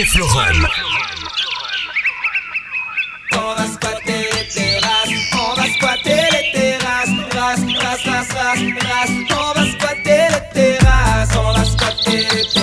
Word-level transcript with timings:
DJ 0.00 0.06
Flojón. 0.06 0.66
Todas 3.30 3.76
cuatereteras, 3.78 5.08
todas 5.30 5.76
cuatereteras, 5.78 7.08
ras, 7.34 7.60
ras, 7.74 8.06
ras, 8.06 8.28
ras, 8.34 8.58
ras, 8.82 9.10
todas 9.28 9.76
cuatereteras, 9.76 11.28
todas 11.28 11.76
cuatereteras. 11.76 12.59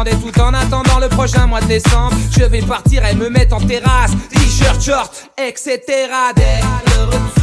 attendais 0.00 0.16
tout 0.16 0.40
en 0.40 0.54
attendant 0.54 0.98
le 0.98 1.08
prochain 1.08 1.46
mois 1.46 1.60
de 1.60 1.66
décembre. 1.66 2.16
Je 2.30 2.44
vais 2.44 2.62
partir 2.62 3.04
et 3.04 3.14
me 3.14 3.28
mettre 3.28 3.56
en 3.56 3.60
terrasse, 3.60 4.12
t-shirt, 4.30 4.82
short, 4.82 5.30
etc. 5.38 5.80
Dès 6.34 6.60
le. 6.86 7.39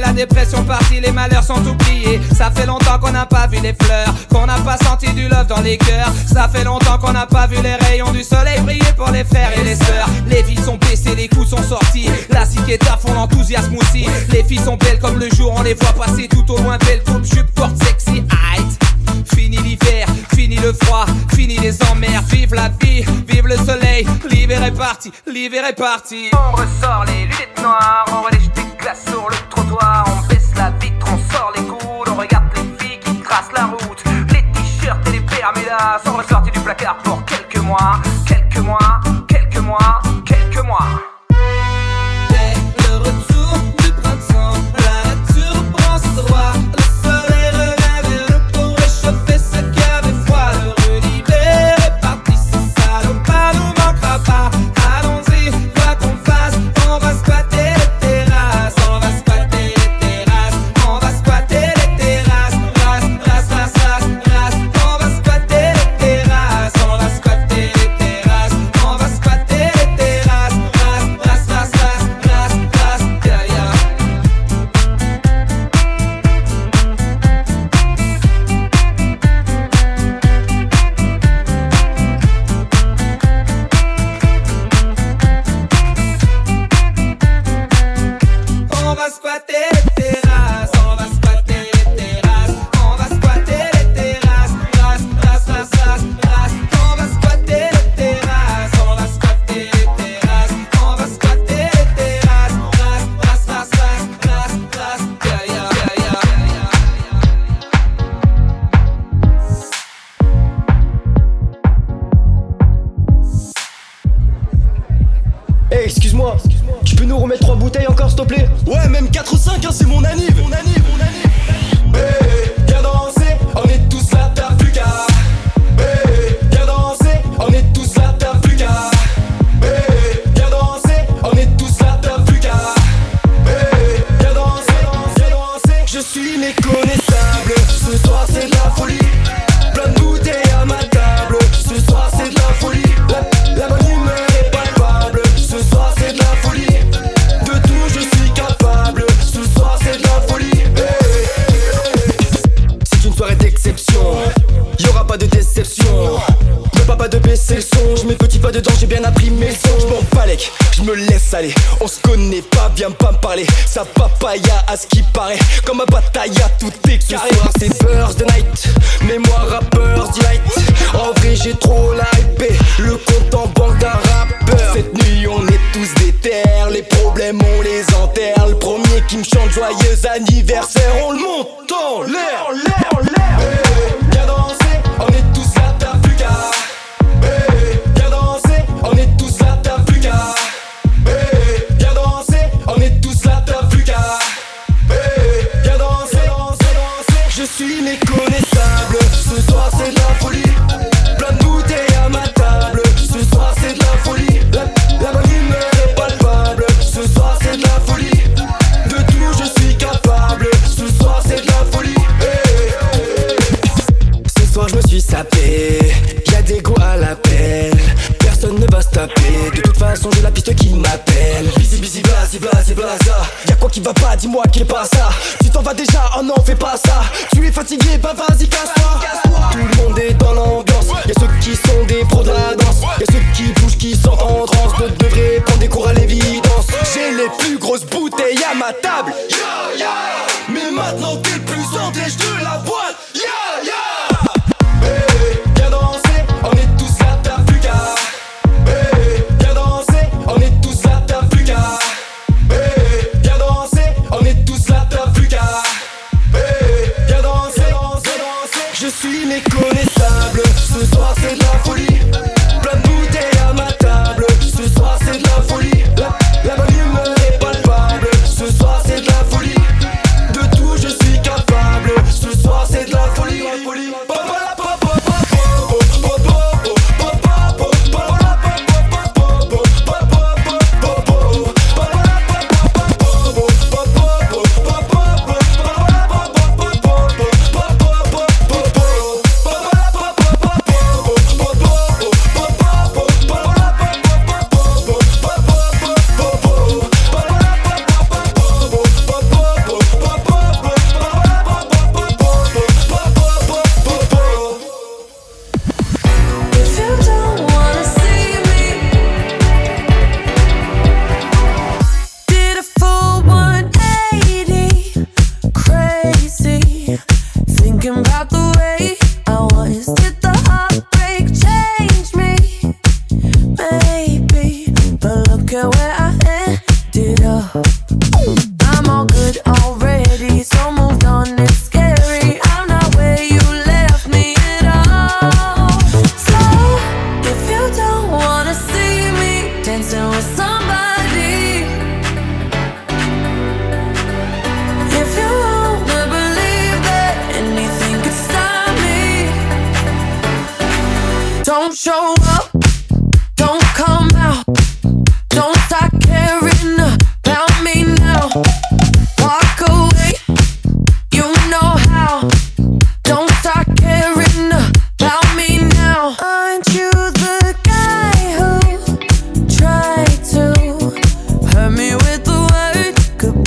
la 0.00 0.12
dépression 0.12 0.64
partie, 0.64 1.00
les 1.00 1.12
malheurs 1.12 1.44
sont 1.44 1.64
oubliés. 1.66 2.20
Ça 2.36 2.50
fait 2.50 2.66
longtemps 2.66 2.98
qu'on 2.98 3.12
n'a 3.12 3.26
pas 3.26 3.46
vu 3.46 3.58
les 3.62 3.74
fleurs, 3.74 4.12
qu'on 4.30 4.46
n'a 4.46 4.58
pas 4.58 4.76
senti 4.78 5.12
du 5.12 5.28
love 5.28 5.46
dans 5.46 5.60
les 5.60 5.78
cœurs. 5.78 6.10
Ça 6.26 6.48
fait 6.48 6.64
longtemps 6.64 6.98
qu'on 6.98 7.12
n'a 7.12 7.26
pas 7.26 7.46
vu 7.46 7.56
les 7.62 7.74
rayons 7.74 8.12
du 8.12 8.22
soleil 8.22 8.60
briller 8.60 8.92
pour 8.96 9.10
les 9.10 9.24
frères 9.24 9.50
et 9.58 9.64
les 9.64 9.76
sœurs. 9.76 10.08
Les 10.26 10.42
vies 10.42 10.62
sont 10.62 10.76
blessées, 10.76 11.14
les 11.14 11.28
coups 11.28 11.48
sont 11.48 11.62
sortis. 11.62 12.08
La 12.30 12.44
ciqueta 12.44 12.96
font 12.96 13.14
l'enthousiasme 13.14 13.76
aussi. 13.76 14.06
Les 14.30 14.42
filles 14.44 14.62
sont 14.64 14.76
belles 14.76 14.98
comme 14.98 15.18
le 15.18 15.30
jour, 15.30 15.54
on 15.56 15.62
les 15.62 15.74
voit 15.74 15.92
passer 15.92 16.28
tout 16.28 16.50
au 16.52 16.58
loin. 16.58 16.78
Belle 16.86 17.02
coupe, 17.04 17.24
jupe 17.24 17.54
courte, 17.54 17.76
sexy, 17.82 18.18
height. 18.18 18.78
Fini 19.34 19.56
l'hiver, 19.58 20.06
fini 20.34 20.56
le 20.56 20.72
froid, 20.72 21.06
fini 21.34 21.58
les 21.58 21.76
emmers, 21.90 22.20
vive 22.28 22.54
la 22.54 22.68
vie, 22.80 23.04
vive 23.28 23.46
le 23.46 23.56
soleil, 23.56 24.06
l'hiver 24.28 24.62
est 24.64 24.72
parti, 24.72 25.12
l'hiver 25.26 25.64
est 25.66 25.74
parti. 25.74 26.30
On 26.32 26.52
ressort 26.52 27.04
les 27.06 27.24
lunettes 27.24 27.60
noires, 27.60 28.04
on 28.12 28.22
relève 28.22 28.50
des 28.54 28.78
glaces 28.78 29.04
sur 29.06 29.28
le 29.28 29.36
Coca 35.72 36.00
sont 36.04 36.16
ressortis 36.16 36.50
du 36.50 36.60
placard 36.60 36.98
pour 36.98 37.24
quelques 37.24 37.58
mois. 37.58 38.00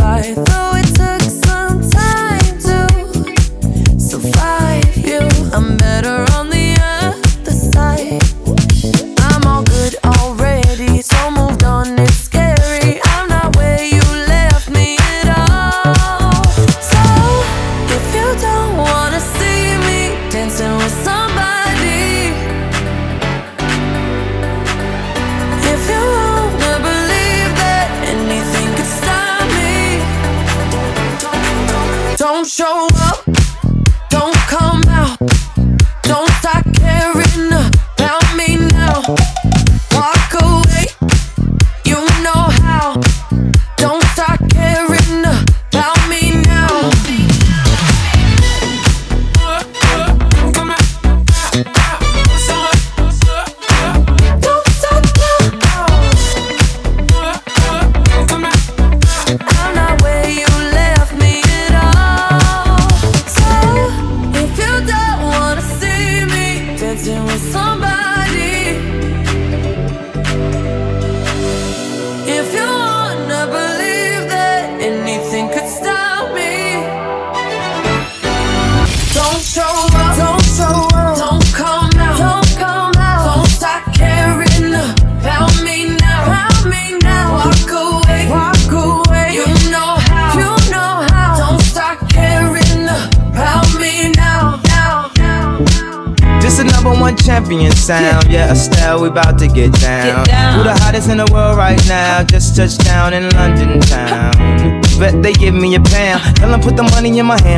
I 0.07 0.35
thought 0.35 0.64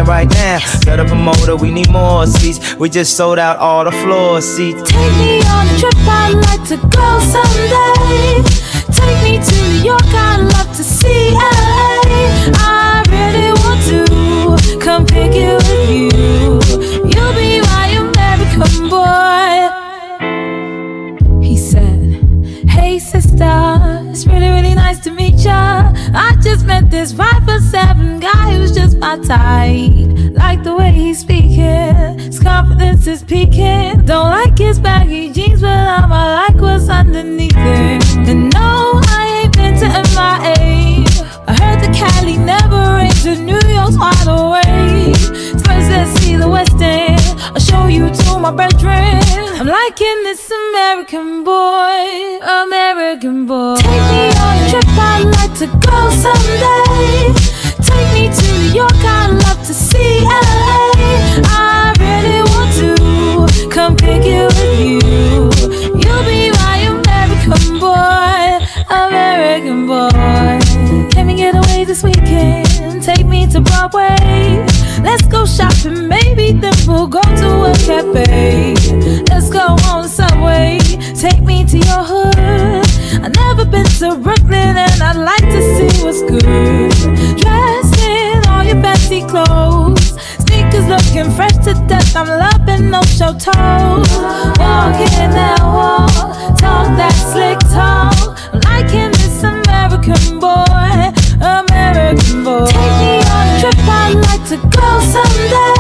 right 0.08 0.30
now. 0.30 0.60
Got 0.86 1.00
a 1.02 1.06
promoter, 1.06 1.56
we 1.58 1.70
need 1.72 1.90
more 1.92 2.26
seats. 2.26 2.76
We 2.76 2.90
just 2.90 3.18
sold 3.18 3.38
out 3.38 3.58
all 3.58 3.84
the 3.84 3.92
floor 3.92 4.42
seats. 4.42 4.82
Take 4.90 5.18
me 5.18 5.42
on 5.46 5.68
a 5.68 5.78
trip, 5.80 5.94
I'd 5.98 6.34
like 6.48 6.64
to 6.70 6.78
go 6.78 7.20
someday. 7.20 8.42
Take 8.96 9.20
me 9.24 9.38
to 9.44 9.56
New 9.68 9.84
York, 9.84 10.06
I'd 10.06 10.42
love 10.54 10.76
to 10.78 10.84
see 10.84 11.32
LA. 11.32 12.08
I 12.56 13.04
really 13.12 13.52
want 13.64 13.82
to 13.92 14.80
come 14.80 15.06
pick 15.06 15.34
you 15.36 15.56
with 15.56 15.90
you. 15.90 16.08
You'll 17.12 17.34
be 17.36 17.60
my 17.62 17.88
American 18.06 18.90
boy. 18.90 19.70
He 21.46 21.58
said, 21.58 22.24
Hey 22.70 22.98
sister, 23.00 24.06
it's 24.10 24.26
really, 24.26 24.50
really 24.50 24.74
nice 24.74 25.00
to 25.02 25.12
meet 25.12 25.36
ya. 25.36 25.92
I 26.14 26.38
just 26.42 26.66
met 26.66 26.90
this 26.90 27.12
five 27.12 27.44
foot 27.44 27.62
seven 27.62 28.20
guy 28.20 28.56
who's 28.56 28.72
just 28.72 28.98
my 28.98 29.18
type. 29.20 29.97
Like 30.48 30.64
the 30.64 30.74
way 30.74 30.92
he's 30.94 31.20
speaking, 31.20 32.20
his 32.20 32.40
confidence 32.40 33.06
is 33.06 33.22
peaking. 33.22 34.06
Don't 34.06 34.30
like 34.30 34.58
his 34.58 34.80
baggy 34.80 35.30
jeans, 35.30 35.60
but 35.60 35.70
I'ma 35.70 36.22
like 36.40 36.56
what's 36.56 36.88
underneath 36.88 37.52
it. 37.54 38.30
And 38.30 38.54
no, 38.54 39.02
I 39.20 39.42
ain't 39.44 39.58
been 39.58 39.76
to 39.82 39.88
MIA. 40.16 41.04
I 41.50 41.54
heard 41.60 41.82
the 41.82 41.92
Cali 41.94 42.38
never 42.38 42.80
rains, 42.96 43.26
and 43.26 43.46
New 43.46 43.60
York's 43.68 43.98
wide 43.98 44.26
awake. 44.26 45.18
First, 45.66 45.90
let's 45.92 46.12
see 46.22 46.38
the 46.38 46.48
West 46.48 46.80
End. 46.80 47.20
I'll 47.54 47.60
show 47.60 47.88
you 47.88 48.08
to 48.10 48.40
my 48.40 48.52
bedroom. 48.52 49.20
I'm 49.60 49.68
liking 49.68 50.20
this 50.24 50.50
American 50.50 51.44
boy, 51.44 52.40
American 52.64 53.46
boy. 53.48 53.76
Take 53.76 54.08
me 54.16 54.32
on 54.40 54.56
a 54.64 54.70
trip, 54.70 54.86
I'd 54.96 55.26
like 55.26 55.54
to 55.60 55.68
go 55.86 56.10
someday. 56.24 56.87
Cafe. 77.98 78.76
Let's 79.30 79.50
go 79.50 79.76
on 79.90 80.04
the 80.04 80.08
subway. 80.08 80.78
Take 81.16 81.42
me 81.42 81.66
to 81.66 81.78
your 81.78 82.04
hood. 82.12 82.86
I've 83.24 83.34
never 83.34 83.66
been 83.66 83.86
to 84.02 84.16
Brooklyn 84.16 84.78
and 84.78 85.02
I'd 85.02 85.16
like 85.16 85.48
to 85.56 85.62
see 85.76 85.92
what's 86.04 86.22
good. 86.22 86.92
Dressed 87.42 88.00
in 88.04 88.46
all 88.50 88.64
your 88.64 88.80
fancy 88.82 89.22
clothes. 89.26 90.14
Sneakers 90.46 90.88
looking 90.94 91.30
fresh 91.32 91.58
to 91.66 91.74
death. 91.88 92.16
I'm 92.16 92.28
loving 92.28 92.92
no 92.92 93.02
show 93.18 93.34
toes. 93.34 94.10
Walking 94.62 95.32
that 95.38 95.62
walk, 95.62 96.14
talk 96.62 96.88
that 97.02 97.16
slick 97.32 97.60
talk. 97.74 98.18
Liking 98.66 99.12
this 99.18 99.42
American 99.42 100.40
boy, 100.40 100.94
American 101.42 102.44
boy. 102.44 102.68
Take 102.68 102.96
me 103.02 103.14
on 103.34 103.46
a 103.48 103.60
trip, 103.60 103.80
I'd 103.90 104.14
like 104.30 104.44
to 104.50 104.58
go 104.78 104.88
someday. 105.14 105.77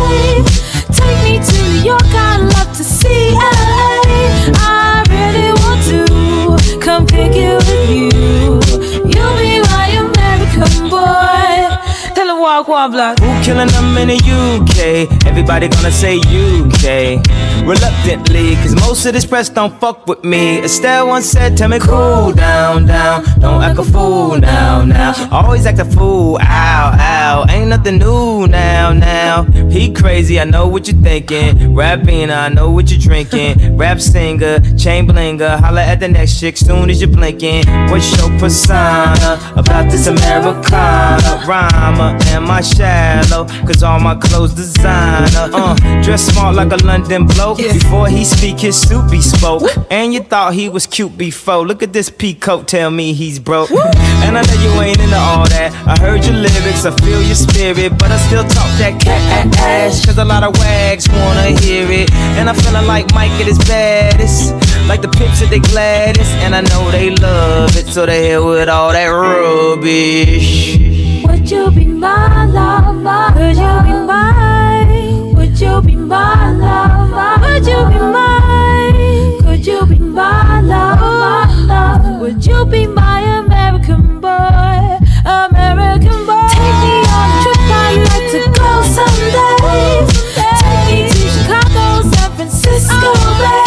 hablar 12.88 13.37
walk 13.48 13.58
one 13.58 13.68
block. 13.68 13.68
Who 13.68 13.68
killing 13.68 13.68
them 13.70 13.98
in 13.98 14.08
the 14.08 14.18
UK? 14.18 15.26
Everybody 15.26 15.68
gonna 15.68 15.92
say 15.92 16.18
UK. 16.18 17.22
Reluctantly, 17.66 18.56
cause 18.56 18.76
most 18.76 19.06
of 19.06 19.14
this 19.14 19.26
press 19.26 19.50
don't 19.50 19.78
fuck 19.80 20.08
with 20.08 20.24
me. 20.24 20.64
Estelle 20.64 21.08
once 21.08 21.26
said, 21.26 21.58
Tell 21.58 21.70
me 21.70 21.80
cool 21.80 22.32
down, 22.32 22.86
down. 22.86 23.24
Don't 23.40 23.62
act 23.62 23.80
a 23.80 23.84
fool 23.84 24.38
now, 24.38 24.84
now. 24.84 25.14
Always 25.32 25.66
act 25.66 25.80
a 25.80 25.86
fool, 25.86 26.38
ow, 26.42 26.92
ow. 26.98 27.46
Ain't 27.50 27.70
nothing 27.70 27.98
new 27.98 28.48
now, 28.48 28.94
now. 28.94 29.44
He 29.70 29.94
crazy, 29.94 30.40
I 30.40 30.46
know 30.46 30.68
what 30.68 30.88
you're 30.88 31.02
thinking. 31.02 31.76
Rapping, 31.76 32.32
I 32.32 32.50
know 32.50 32.72
what 32.72 32.90
you're 32.90 33.00
drinking. 33.00 33.78
Rap 33.78 34.00
singer, 34.00 34.60
chain 34.78 35.08
blinger. 35.08 35.60
Holla 35.60 35.84
at 35.84 36.00
the 36.00 36.08
next 36.08 36.40
chick 36.40 36.58
soon 36.58 36.90
as 36.90 37.02
you're 37.02 37.12
blinking. 37.12 37.66
What's 37.90 38.16
your 38.18 38.30
persona 38.40 39.40
about 39.56 39.92
this 39.92 40.08
Americana? 40.08 41.44
Rhymer, 41.46 42.18
am 42.28 42.50
I 42.50 42.62
shallow? 42.62 43.37
Cause 43.46 43.84
all 43.84 44.00
my 44.00 44.16
clothes 44.16 44.54
designer. 44.54 45.28
Uh, 45.54 45.76
dress 46.02 46.26
smart 46.26 46.56
like 46.56 46.72
a 46.72 46.78
London 46.86 47.26
bloke. 47.26 47.58
Before 47.58 48.08
he 48.08 48.24
speak, 48.24 48.60
his 48.60 48.80
suit 48.80 49.10
be 49.12 49.22
spoke. 49.22 49.64
And 49.92 50.14
you 50.14 50.22
thought 50.22 50.54
he 50.54 50.70
was 50.70 50.86
cute 50.88 51.18
before. 51.18 51.66
Look 51.66 51.84
at 51.84 51.94
this 51.94 52.10
peacoat, 52.10 52.68
tell 52.68 52.90
me 52.90 53.14
he's 53.14 53.40
broke. 53.40 53.72
And 53.72 54.38
I 54.38 54.42
know 54.42 54.62
you 54.62 54.82
ain't 54.82 55.00
into 55.00 55.16
all 55.16 55.48
that. 55.50 55.74
I 55.86 56.00
heard 56.00 56.24
your 56.26 56.36
lyrics, 56.36 56.86
I 56.86 56.92
feel 57.02 57.22
your 57.22 57.36
spirit. 57.36 57.98
But 57.98 58.12
I 58.12 58.18
still 58.28 58.44
talk 58.44 58.72
that 58.80 59.00
cat 59.02 59.56
ass. 59.60 60.06
Cause 60.06 60.18
a 60.18 60.26
lot 60.26 60.44
of 60.44 60.58
wags 60.58 61.08
wanna 61.10 61.60
hear 61.60 61.90
it. 61.90 62.12
And 62.38 62.50
I'm 62.50 62.56
feeling 62.56 62.88
like 62.88 63.14
Mike 63.14 63.32
at 63.42 63.48
his 63.48 63.60
baddest. 63.60 64.54
Like 64.88 65.02
the 65.02 65.10
pics 65.10 65.42
at 65.42 65.50
the 65.50 65.60
gladdest. 65.60 66.32
And 66.44 66.56
I 66.56 66.62
know 66.62 66.92
they 66.92 67.10
love 67.12 67.76
it. 67.76 67.88
So 67.88 68.06
they 68.06 68.30
hell 68.30 68.48
with 68.48 68.70
all 68.70 68.92
that 68.92 69.08
rubbish. 69.08 70.87
Would 71.48 71.56
you 71.56 71.72
be 71.72 71.86
my 71.86 72.46
lover? 72.46 73.40
Would 73.40 73.56
you 73.56 73.82
be 73.86 73.94
mine? 74.06 75.34
Would 75.34 75.58
you 75.58 75.82
be 75.82 75.96
my 75.96 76.52
lover? 76.52 77.40
Would 77.40 77.66
you 77.66 77.88
be 77.88 78.00
mine? 78.00 79.42
Could 79.44 79.66
you 79.66 79.86
be 79.86 79.98
my 79.98 80.60
lover? 80.60 82.20
Would 82.20 82.46
you 82.46 82.66
be 82.66 82.86
my 82.86 83.22
American 83.40 84.20
boy? 84.20 85.00
American 85.24 86.26
boy. 86.26 86.48
Take 86.52 86.80
me 86.84 86.96
on 87.16 87.32
a 87.32 87.40
trip, 87.42 87.64
I'd 87.80 88.04
like 88.10 88.28
to 88.34 88.42
go 88.60 88.84
someday. 88.84 90.04
Take 90.36 90.84
me 90.92 91.08
to 91.08 91.16
Chicago, 91.32 92.10
San 92.10 92.30
Francisco, 92.36 93.14
babe. 93.40 93.67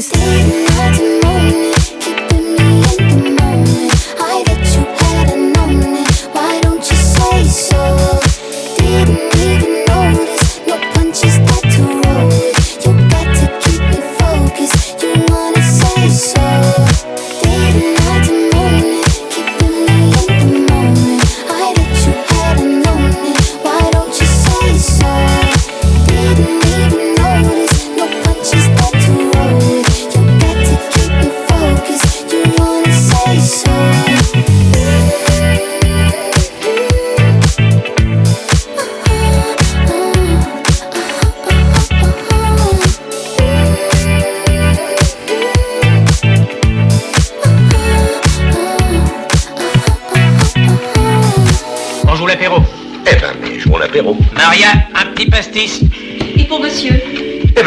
please. 0.00 1.87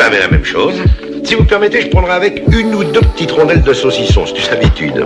ben, 0.10 0.20
la 0.20 0.28
même 0.28 0.46
chose. 0.46 0.76
Si 1.24 1.36
vous 1.36 1.44
permettez, 1.44 1.82
je 1.82 1.88
prendrai 1.88 2.14
avec 2.14 2.44
une 2.52 2.74
ou 2.74 2.84
deux 2.84 3.02
petites 3.02 3.32
rondelles 3.32 3.62
de 3.62 3.74
saucisson, 3.74 4.26
c'est 4.26 4.44
une 4.44 4.54
habitude. 4.54 5.06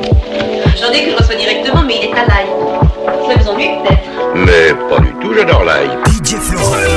J'en 0.80 0.92
ai 0.92 1.06
que 1.06 1.12
je 1.12 1.16
reçois 1.18 1.36
directement, 1.36 1.84
mais 1.86 1.96
il 2.02 2.10
est 2.10 2.14
à 2.14 2.26
l'ail. 2.26 2.48
Ça 3.28 3.36
vous 3.42 3.50
ennuie 3.50 3.70
peut-être 3.84 4.36
Mais 4.36 4.74
pas 4.90 5.02
du 5.02 5.14
tout, 5.22 5.34
j'adore 5.34 5.64
l'ail. 5.66 5.90
DJ 6.08 6.36
Florent. 6.36 6.95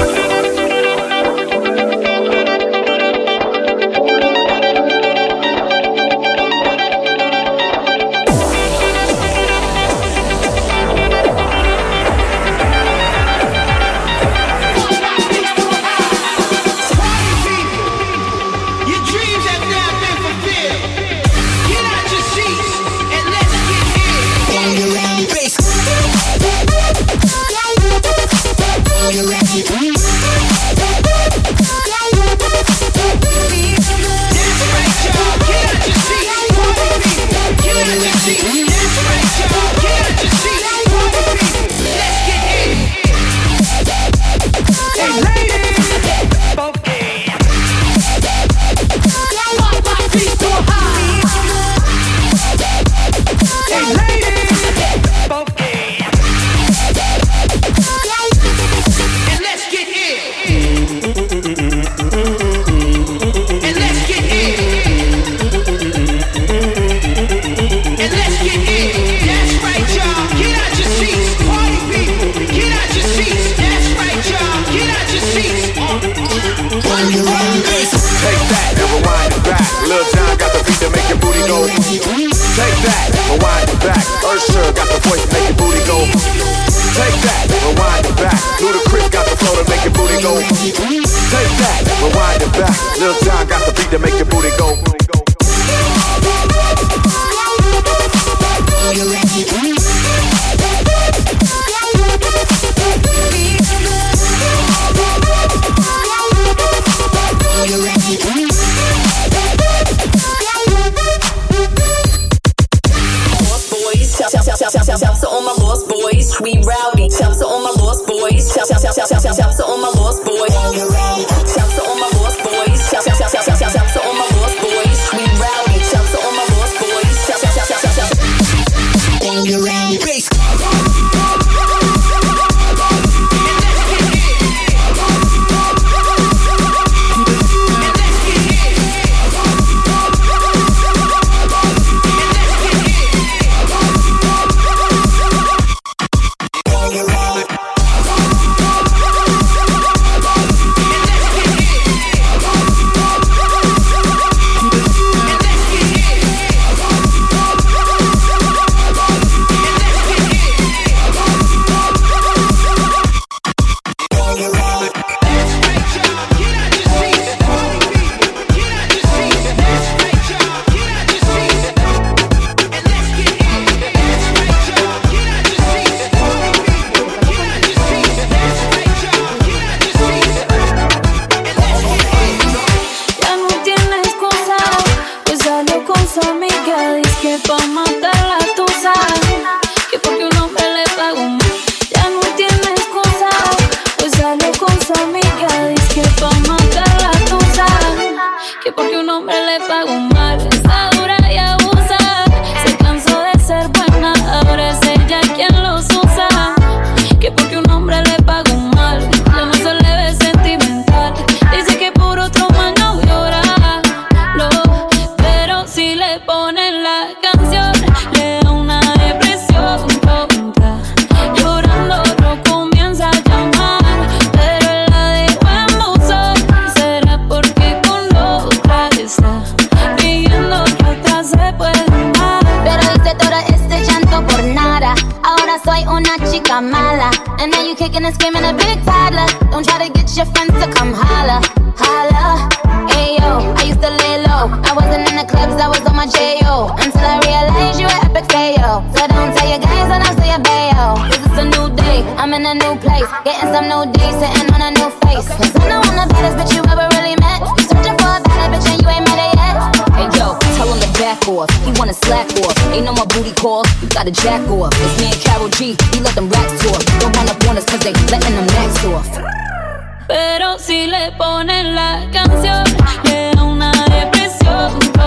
Pero 270.07 270.59
si 270.59 270.87
le 270.87 271.13
ponen 271.13 271.75
la 271.75 272.07
canción, 272.13 272.65
le 273.05 273.31
da 273.35 273.43
una 273.43 273.73
depresión. 273.87 274.98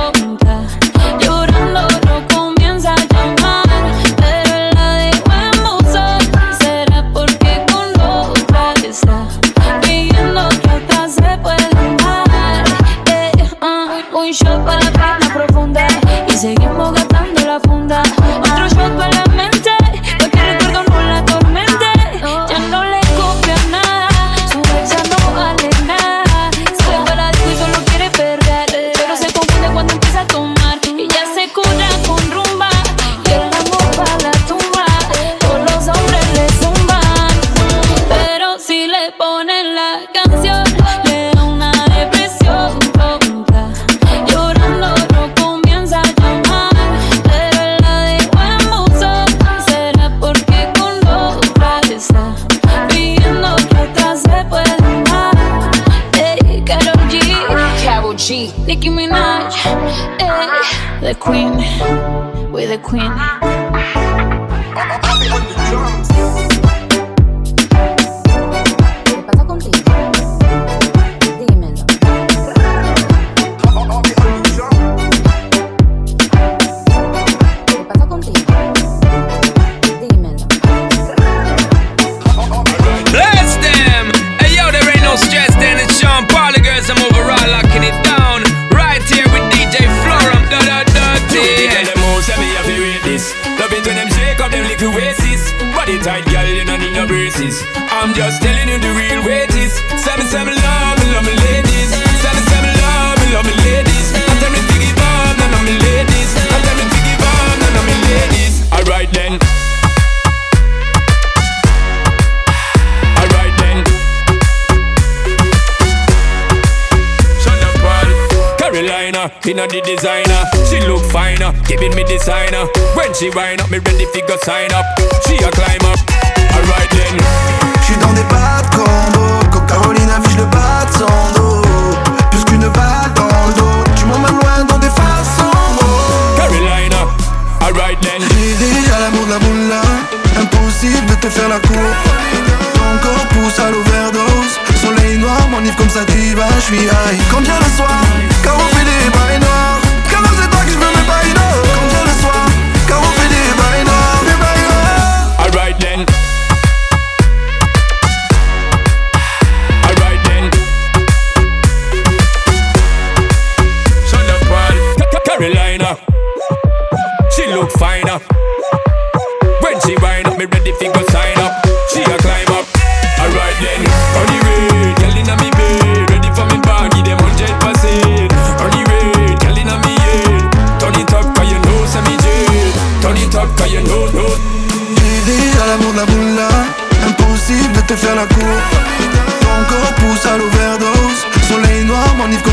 giving 121.72 121.96
me 121.96 122.04
designer. 122.04 122.68
When 122.96 123.14
she 123.14 123.30
wind 123.30 123.62
up, 123.62 123.72
me 123.72 123.80
ready 123.80 124.06
fi 124.14 124.22
go 124.28 124.36
sign 124.44 124.72
up. 124.74 124.86
She 125.26 125.38
a 125.38 125.52
climb 125.52 125.86
up. 125.86 126.11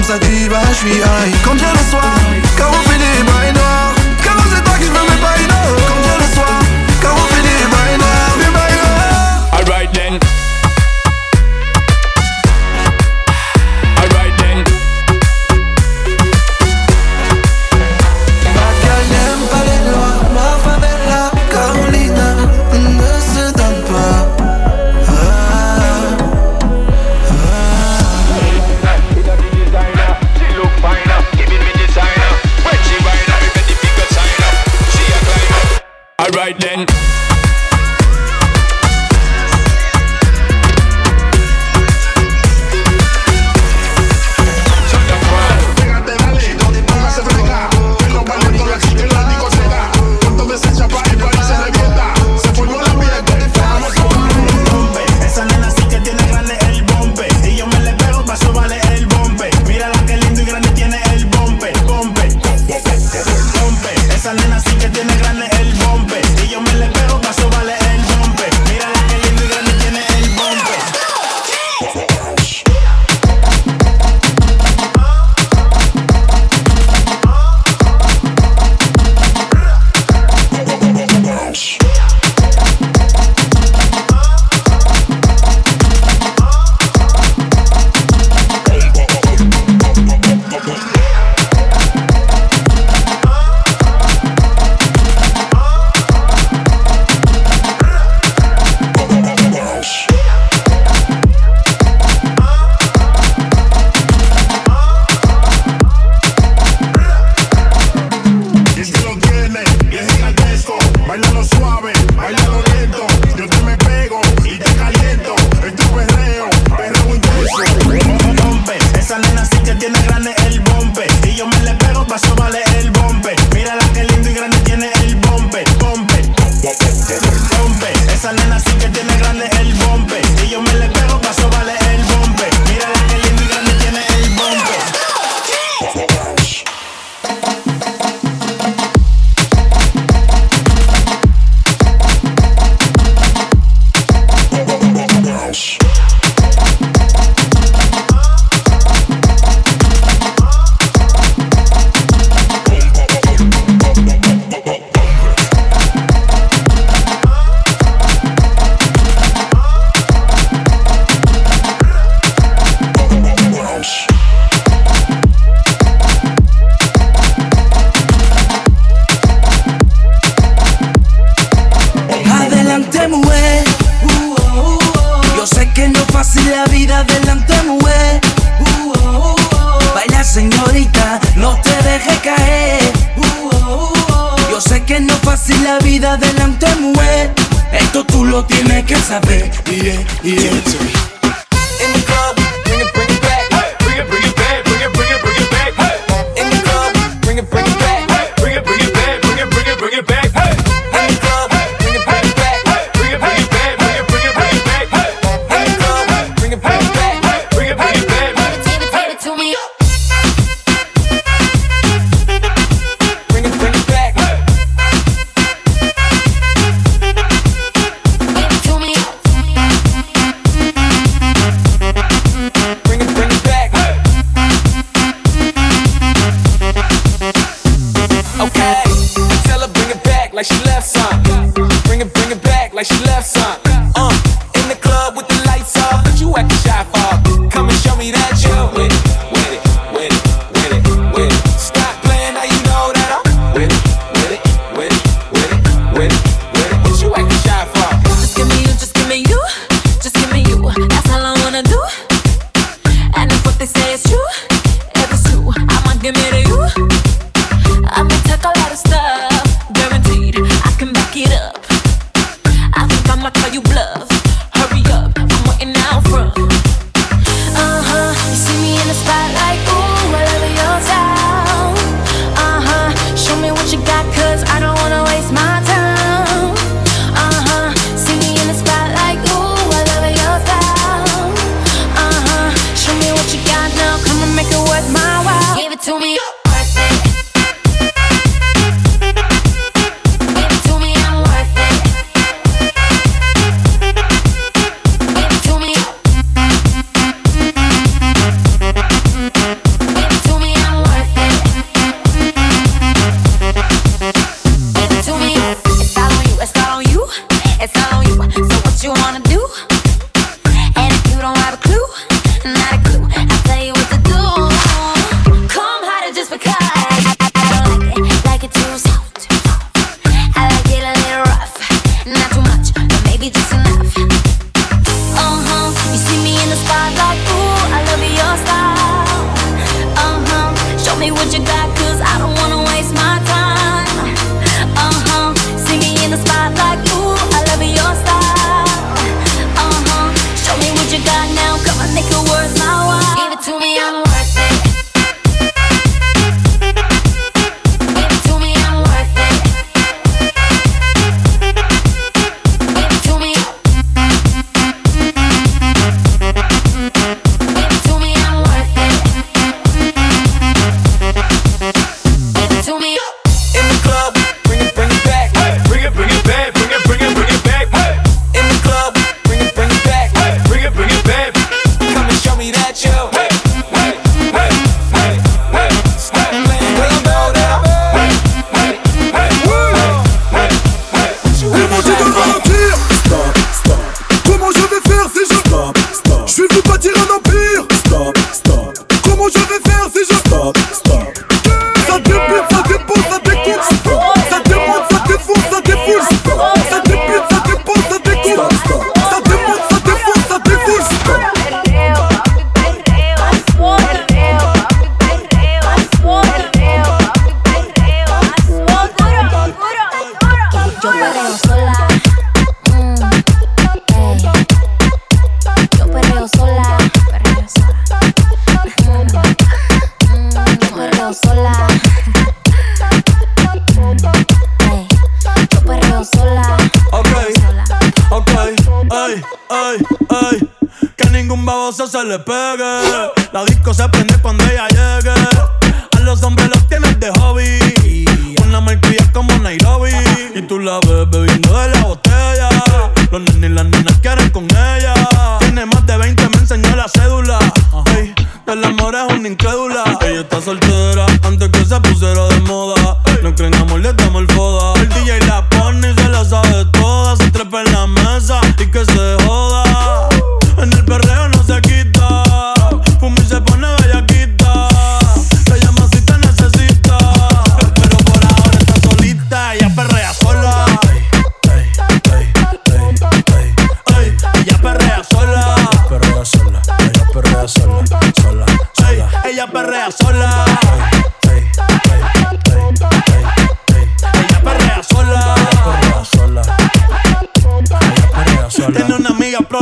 sa 0.09 0.19
diva, 0.21 0.59
je 0.71 0.75
suis 0.75 1.08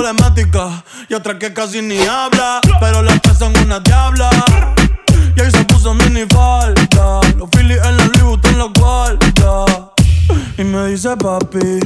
problemática 0.07 0.85
y 1.09 1.15
otra 1.15 1.37
que 1.37 1.53
casi 1.53 1.83
ni 1.83 1.99
habla. 1.99 2.61
Pero 2.79 3.03
las 3.03 3.21
tres 3.23 3.39
son 3.39 3.53
una 3.59 3.81
diabla. 3.81 4.31
Y 5.37 5.41
ahí 5.41 5.51
se 5.51 5.65
puso 5.65 5.95
mini 5.95 6.25
falta. 6.27 7.21
Los 7.37 7.51
Phillies 7.51 7.81
en 7.85 7.97
la 7.97 8.05
Louis 8.19 8.39
en 8.45 8.59
la 8.59 8.65
guarda. 8.67 9.93
Y 10.59 10.65
me 10.65 10.87
dice 10.87 11.17
papi. 11.17 11.81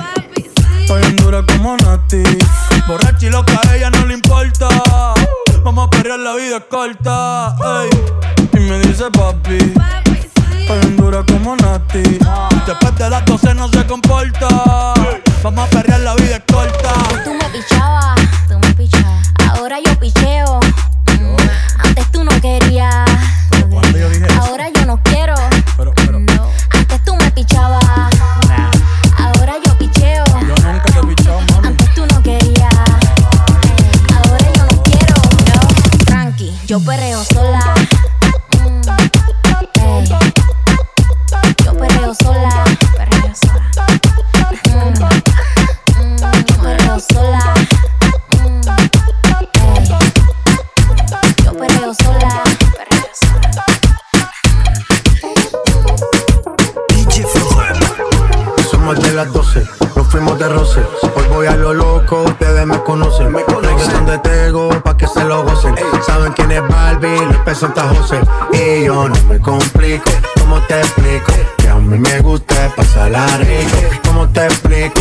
Estoy 0.80 1.02
en 1.02 1.16
dura 1.16 1.42
como 1.46 1.76
Nati. 1.78 2.22
Borracha 2.86 3.26
y 3.26 3.30
loca, 3.30 3.58
a 3.66 3.76
ella 3.76 3.90
no 3.90 4.04
le 4.04 4.14
importa. 4.14 4.68
Vamos 5.64 5.86
a 5.86 5.90
perrear, 5.90 6.18
la 6.18 6.34
vida 6.34 6.58
es 6.58 6.64
corta. 6.68 7.56
ey. 7.82 7.90
Y 8.52 8.60
me 8.60 8.80
dice 8.80 9.04
papi. 9.10 9.72
Estoy 10.60 10.78
en 10.82 10.96
dura 10.98 11.24
como 11.24 11.56
Nati. 11.56 12.02
Después 12.66 12.98
de 12.98 13.08
las 13.08 13.24
12 13.24 13.54
no 13.54 13.68
se 13.68 13.86
comporta. 13.86 14.94
Vamos 15.42 15.66
a 15.66 15.70
perrear, 15.70 16.00
la 16.00 16.14
vida 16.16 16.36
es 16.36 16.42
corta. 16.52 16.92
Tú 17.24 17.32
me 17.32 17.44
pichabas, 17.50 18.20
tú 18.48 18.58
me 18.58 18.74
pichabas. 18.74 19.26
Ahora 19.48 19.78
yo 19.84 19.98
picheo. 19.98 20.60
Mm, 21.18 21.36
Antes 21.86 22.10
tú 22.12 22.24
no 22.24 22.30
querías. 22.40 22.94
Ahora 24.38 24.68
yo 24.74 24.86
no 24.86 25.02
quiero. 25.02 25.34
No. 26.20 26.50
Antes 26.70 27.04
tú 27.04 27.16
me 27.16 27.30
pichabas. 27.30 27.82
Ahora 29.18 29.54
yo 29.64 29.78
picheo. 29.78 30.24
Yo 30.26 30.54
nunca 30.56 30.82
te 30.92 31.02
mami. 31.02 31.14
Antes 31.66 31.94
tú 31.94 32.06
no 32.06 32.22
querías. 32.22 32.74
Ahora 34.14 34.46
yo 34.56 34.64
no 34.66 34.82
quiero. 34.82 35.14
No. 35.54 36.04
Tranqui, 36.04 36.54
yo 36.66 36.80
perreo 36.80 37.24
12, 59.52 59.68
nos 59.96 60.06
fuimos 60.06 60.38
de 60.38 60.48
roce. 60.48 60.80
Hoy 61.16 61.24
voy 61.32 61.46
a 61.48 61.56
lo 61.56 61.74
loco, 61.74 62.22
ustedes 62.22 62.66
me 62.66 62.80
conocen. 62.82 63.32
Me 63.32 63.42
conocen 63.42 64.06
de 64.06 64.18
Tego, 64.18 64.68
pa' 64.82 64.96
que 64.96 65.08
se 65.08 65.24
lo 65.24 65.42
gocen. 65.42 65.74
Saben 66.06 66.32
quién 66.34 66.52
es 66.52 66.66
Barbie, 66.68 67.26
los 67.26 67.36
pesos 67.38 67.70
está 67.70 67.88
José. 67.88 68.20
Y 68.52 68.84
yo 68.84 69.08
no 69.08 69.22
me 69.24 69.40
complico, 69.40 70.10
¿cómo 70.40 70.60
te 70.68 70.78
explico? 70.78 71.32
Que 71.58 71.68
a 71.68 71.74
mí 71.76 71.98
me 71.98 72.20
gusta 72.20 72.72
pasarla 72.76 73.26
rico. 73.38 73.76
¿Cómo 74.04 74.28
te 74.28 74.44
explico? 74.44 75.00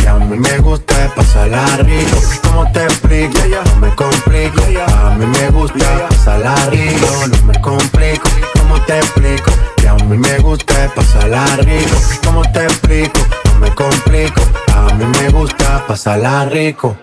A 0.07 0.15
mí 0.15 0.37
me 0.37 0.57
gusta 0.59 1.13
pasarla 1.15 1.65
rico. 1.77 2.17
¿Cómo 2.43 2.71
te 2.71 2.83
explico? 2.83 3.39
No 3.65 3.75
me 3.77 3.95
complico. 3.95 4.61
A 4.87 5.15
mí 5.15 5.25
me 5.25 5.49
gusta 5.49 6.07
pasarla 6.09 6.55
rico. 6.69 7.07
No 7.27 7.45
me 7.47 7.61
complico. 7.61 8.29
¿Cómo 8.57 8.81
te 8.81 8.97
explico? 8.97 9.51
Que 9.77 9.87
a 9.87 9.95
mí 9.95 10.17
me 10.17 10.37
gusta 10.39 10.91
pasarla 10.95 11.45
rico. 11.57 11.95
¿Cómo 12.23 12.41
te 12.51 12.63
explico? 12.63 13.19
No 13.53 13.59
me 13.59 13.75
complico. 13.75 14.41
A 14.75 14.93
mí 14.93 15.05
me 15.05 15.29
gusta 15.29 15.85
pasarla 15.87 16.45
rico. 16.45 16.95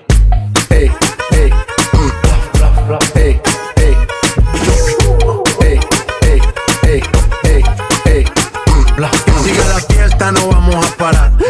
Ey, 0.70 0.90
Sigue 9.42 9.64
la 9.64 9.80
fiesta, 9.80 10.32
no 10.32 10.48
vamos 10.48 10.74
a 10.84 10.96
parar. 10.96 11.32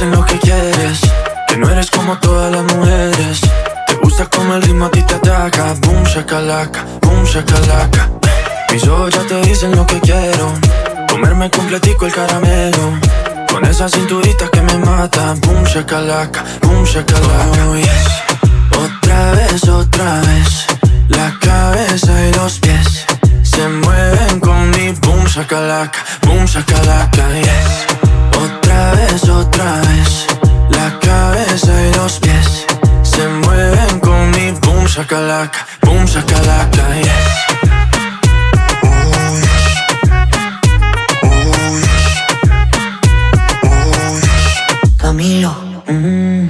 Dicen 0.00 0.18
lo 0.18 0.24
que 0.24 0.38
quieres. 0.38 1.00
Que 1.46 1.58
no 1.58 1.68
eres 1.68 1.90
como 1.90 2.16
todas 2.18 2.50
las 2.50 2.62
mujeres. 2.74 3.40
Te 3.86 3.94
gusta 3.96 4.24
como 4.26 4.54
el 4.54 4.62
ritmo 4.62 4.86
a 4.86 4.90
ti 4.90 5.02
te 5.02 5.14
ataca. 5.14 5.74
Boom 5.82 6.04
shakalaka, 6.04 6.86
boom 7.02 7.24
shakalaka. 7.24 8.08
Mis 8.72 8.86
ojos 8.88 9.12
ya 9.14 9.22
te 9.26 9.42
dicen 9.42 9.76
lo 9.76 9.86
que 9.86 10.00
quiero. 10.00 10.54
Comerme 11.06 11.50
completico 11.50 12.06
el 12.06 12.12
caramelo. 12.12 12.98
Con 13.52 13.62
esa 13.66 13.90
cinturita 13.90 14.48
que 14.48 14.62
me 14.62 14.78
mata. 14.78 15.34
Boom 15.42 15.64
shakalaka, 15.64 16.44
boom 16.62 16.82
shakalaka. 16.84 17.66
Oh, 17.68 17.76
yes. 17.76 18.06
Otra 18.78 19.32
vez, 19.32 19.68
otra 19.68 20.20
vez. 20.20 20.66
La 21.08 21.36
cabeza 21.40 22.12
y 22.28 22.32
los 22.34 22.60
pies 22.60 23.04
Se 23.42 23.68
mueven 23.68 24.40
con 24.40 24.70
mi 24.70 24.92
boom 24.92 25.24
shakalaka, 25.26 25.98
boom 26.22 26.46
shakalaka, 26.46 27.28
yes 27.34 28.09
otra 28.90 29.06
vez, 29.06 29.28
otra 29.28 29.80
vez 29.80 30.26
La 30.70 30.98
cabeza 30.98 31.72
y 31.86 31.94
los 31.94 32.18
pies 32.18 32.66
Se 33.02 33.28
mueven 33.28 34.00
con 34.00 34.30
mi 34.30 34.50
boom 34.52 34.86
shakalaka 34.86 35.66
Boom 35.82 36.04
shakalaka, 36.04 36.96
yes 36.96 37.60
Camilo. 44.96 45.54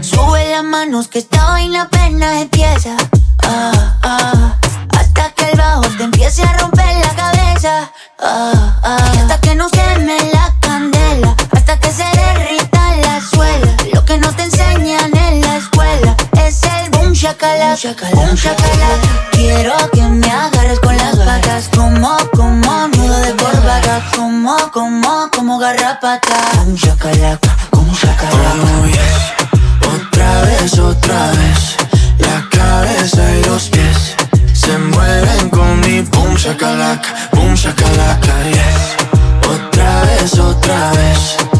Sube 0.02 0.50
las 0.50 0.64
manos 0.64 1.08
que 1.08 1.20
esta 1.20 1.44
vaina 1.44 1.82
apenas 1.82 2.42
empieza. 2.42 2.94
Ah, 3.42 3.96
ah, 4.02 4.56
hasta 4.98 5.30
que 5.30 5.50
el 5.50 5.56
bajo 5.56 5.82
te 5.96 6.02
empiece 6.02 6.42
a 6.42 6.52
romper 6.58 6.94
la 6.98 7.14
cabeza. 7.14 7.90
Ah, 8.18 8.78
ah, 8.82 9.12
y 9.14 9.18
hasta 9.18 9.40
que 9.40 9.54
no 9.54 9.70
queme 9.70 10.18
la 10.32 10.54
candela 10.60 11.34
que 11.78 11.92
se 11.92 12.04
derrita 12.04 12.96
la 12.96 13.20
suela. 13.20 13.76
Lo 13.92 14.04
que 14.04 14.18
no 14.18 14.34
te 14.34 14.42
enseñan 14.42 15.16
en 15.16 15.40
la 15.40 15.56
escuela 15.58 16.16
es 16.44 16.62
el 16.64 16.90
boom 16.90 17.12
shakalaka, 17.12 18.10
boom. 18.12 18.36
Quiero 19.32 19.74
que 19.92 20.02
me 20.02 20.30
agarres 20.30 20.80
con 20.80 20.96
las 20.96 21.16
patas, 21.16 21.68
como, 21.74 22.16
como 22.34 22.88
nudo 22.88 23.20
de 23.20 23.36
corbata, 23.36 24.02
como, 24.16 24.56
como, 24.72 25.30
como 25.34 25.58
garrapata. 25.58 26.50
Boom 26.54 26.74
shakalaka, 26.74 27.56
boom 27.70 27.92
shakalaka. 27.92 28.66
Oh, 28.80 28.86
yes. 28.86 29.22
Otra 29.94 30.40
vez, 30.42 30.78
otra 30.78 31.30
vez, 31.30 31.76
la 32.18 32.48
cabeza 32.50 33.36
y 33.36 33.44
los 33.44 33.68
pies 33.68 34.16
se 34.54 34.76
mueven 34.76 35.50
con 35.50 35.78
mi 35.80 36.00
boom 36.00 36.34
shakalaka, 36.34 37.30
boom 37.32 37.54
shakalaka, 37.54 38.42
yes. 38.50 38.96
Otra 39.48 40.02
vez, 40.02 40.38
otra 40.38 40.90
vez 40.92 41.59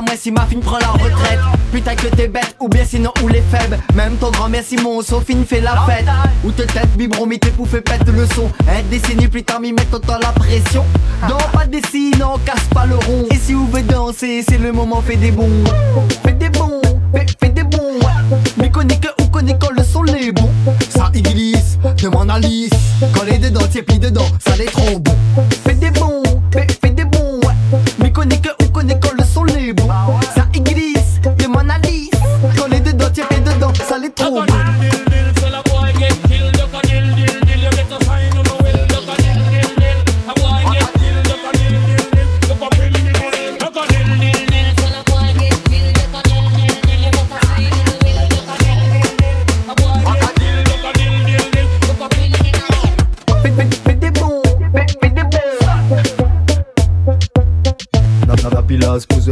moi 0.00 0.14
si 0.16 0.30
ma 0.30 0.46
fille 0.46 0.58
prend 0.58 0.78
la 0.78 0.88
retraite. 0.88 1.38
Putain 1.72 1.94
que 1.94 2.06
t'es 2.08 2.28
bête 2.28 2.56
ou 2.60 2.68
bien 2.68 2.84
sinon 2.84 3.12
ou 3.22 3.28
les 3.28 3.42
faibles. 3.42 3.78
Même 3.94 4.16
ton 4.16 4.30
grand-mère 4.30 4.62
Simon 4.64 5.02
Sophine 5.02 5.44
fait 5.44 5.60
la 5.60 5.76
fête. 5.86 6.06
Ou 6.44 6.52
te 6.52 6.62
tête 6.62 6.88
biberon 6.96 7.28
tes 7.28 7.50
pouffes 7.50 7.80
pète 7.80 8.08
le 8.08 8.26
son. 8.26 8.50
Un 8.68 8.82
décennie 8.90 9.28
plus 9.28 9.42
tard 9.42 9.60
m'y 9.60 9.72
mettent 9.72 9.92
autant 9.92 10.18
la 10.18 10.32
pression. 10.32 10.84
Non 11.28 11.38
pas 11.52 11.66
des 11.66 11.82
signes, 11.90 12.22
on 12.22 12.38
casse 12.38 12.64
pas 12.74 12.86
le 12.86 12.96
rond. 12.96 13.26
Et 13.30 13.36
si 13.36 13.52
vous 13.52 13.66
voulez 13.66 13.82
danser 13.82 14.44
c'est 14.46 14.58
le 14.58 14.72
moment 14.72 15.02
fais 15.02 15.16
des 15.16 15.30
bons. 15.30 15.48
Fais 16.24 16.32
des 16.32 16.48
bons, 16.48 16.80
fais, 17.40 17.48
des 17.48 17.62
bons 17.62 17.98
Mais 18.56 18.70
connais 18.70 18.98
que 18.98 19.08
ou 19.22 19.26
connais 19.28 19.56
quand 19.58 19.70
le 19.70 19.84
son 19.84 20.02
les 20.02 20.32
bons 20.32 20.50
Ça 20.88 21.10
y 21.14 21.22
glisse, 21.22 21.78
demande 22.02 22.30
à 22.30 22.34
Alice. 22.34 22.70
Quand 23.14 23.24
les 23.24 23.38
deux 23.38 23.50
dentiers 23.50 23.82
dedans, 23.82 24.26
ça 24.38 24.56
les 24.56 24.66
trop 24.66 24.98
bon 24.98 25.14
Fais 25.64 25.74
des 25.74 25.90
bons. 25.90 26.29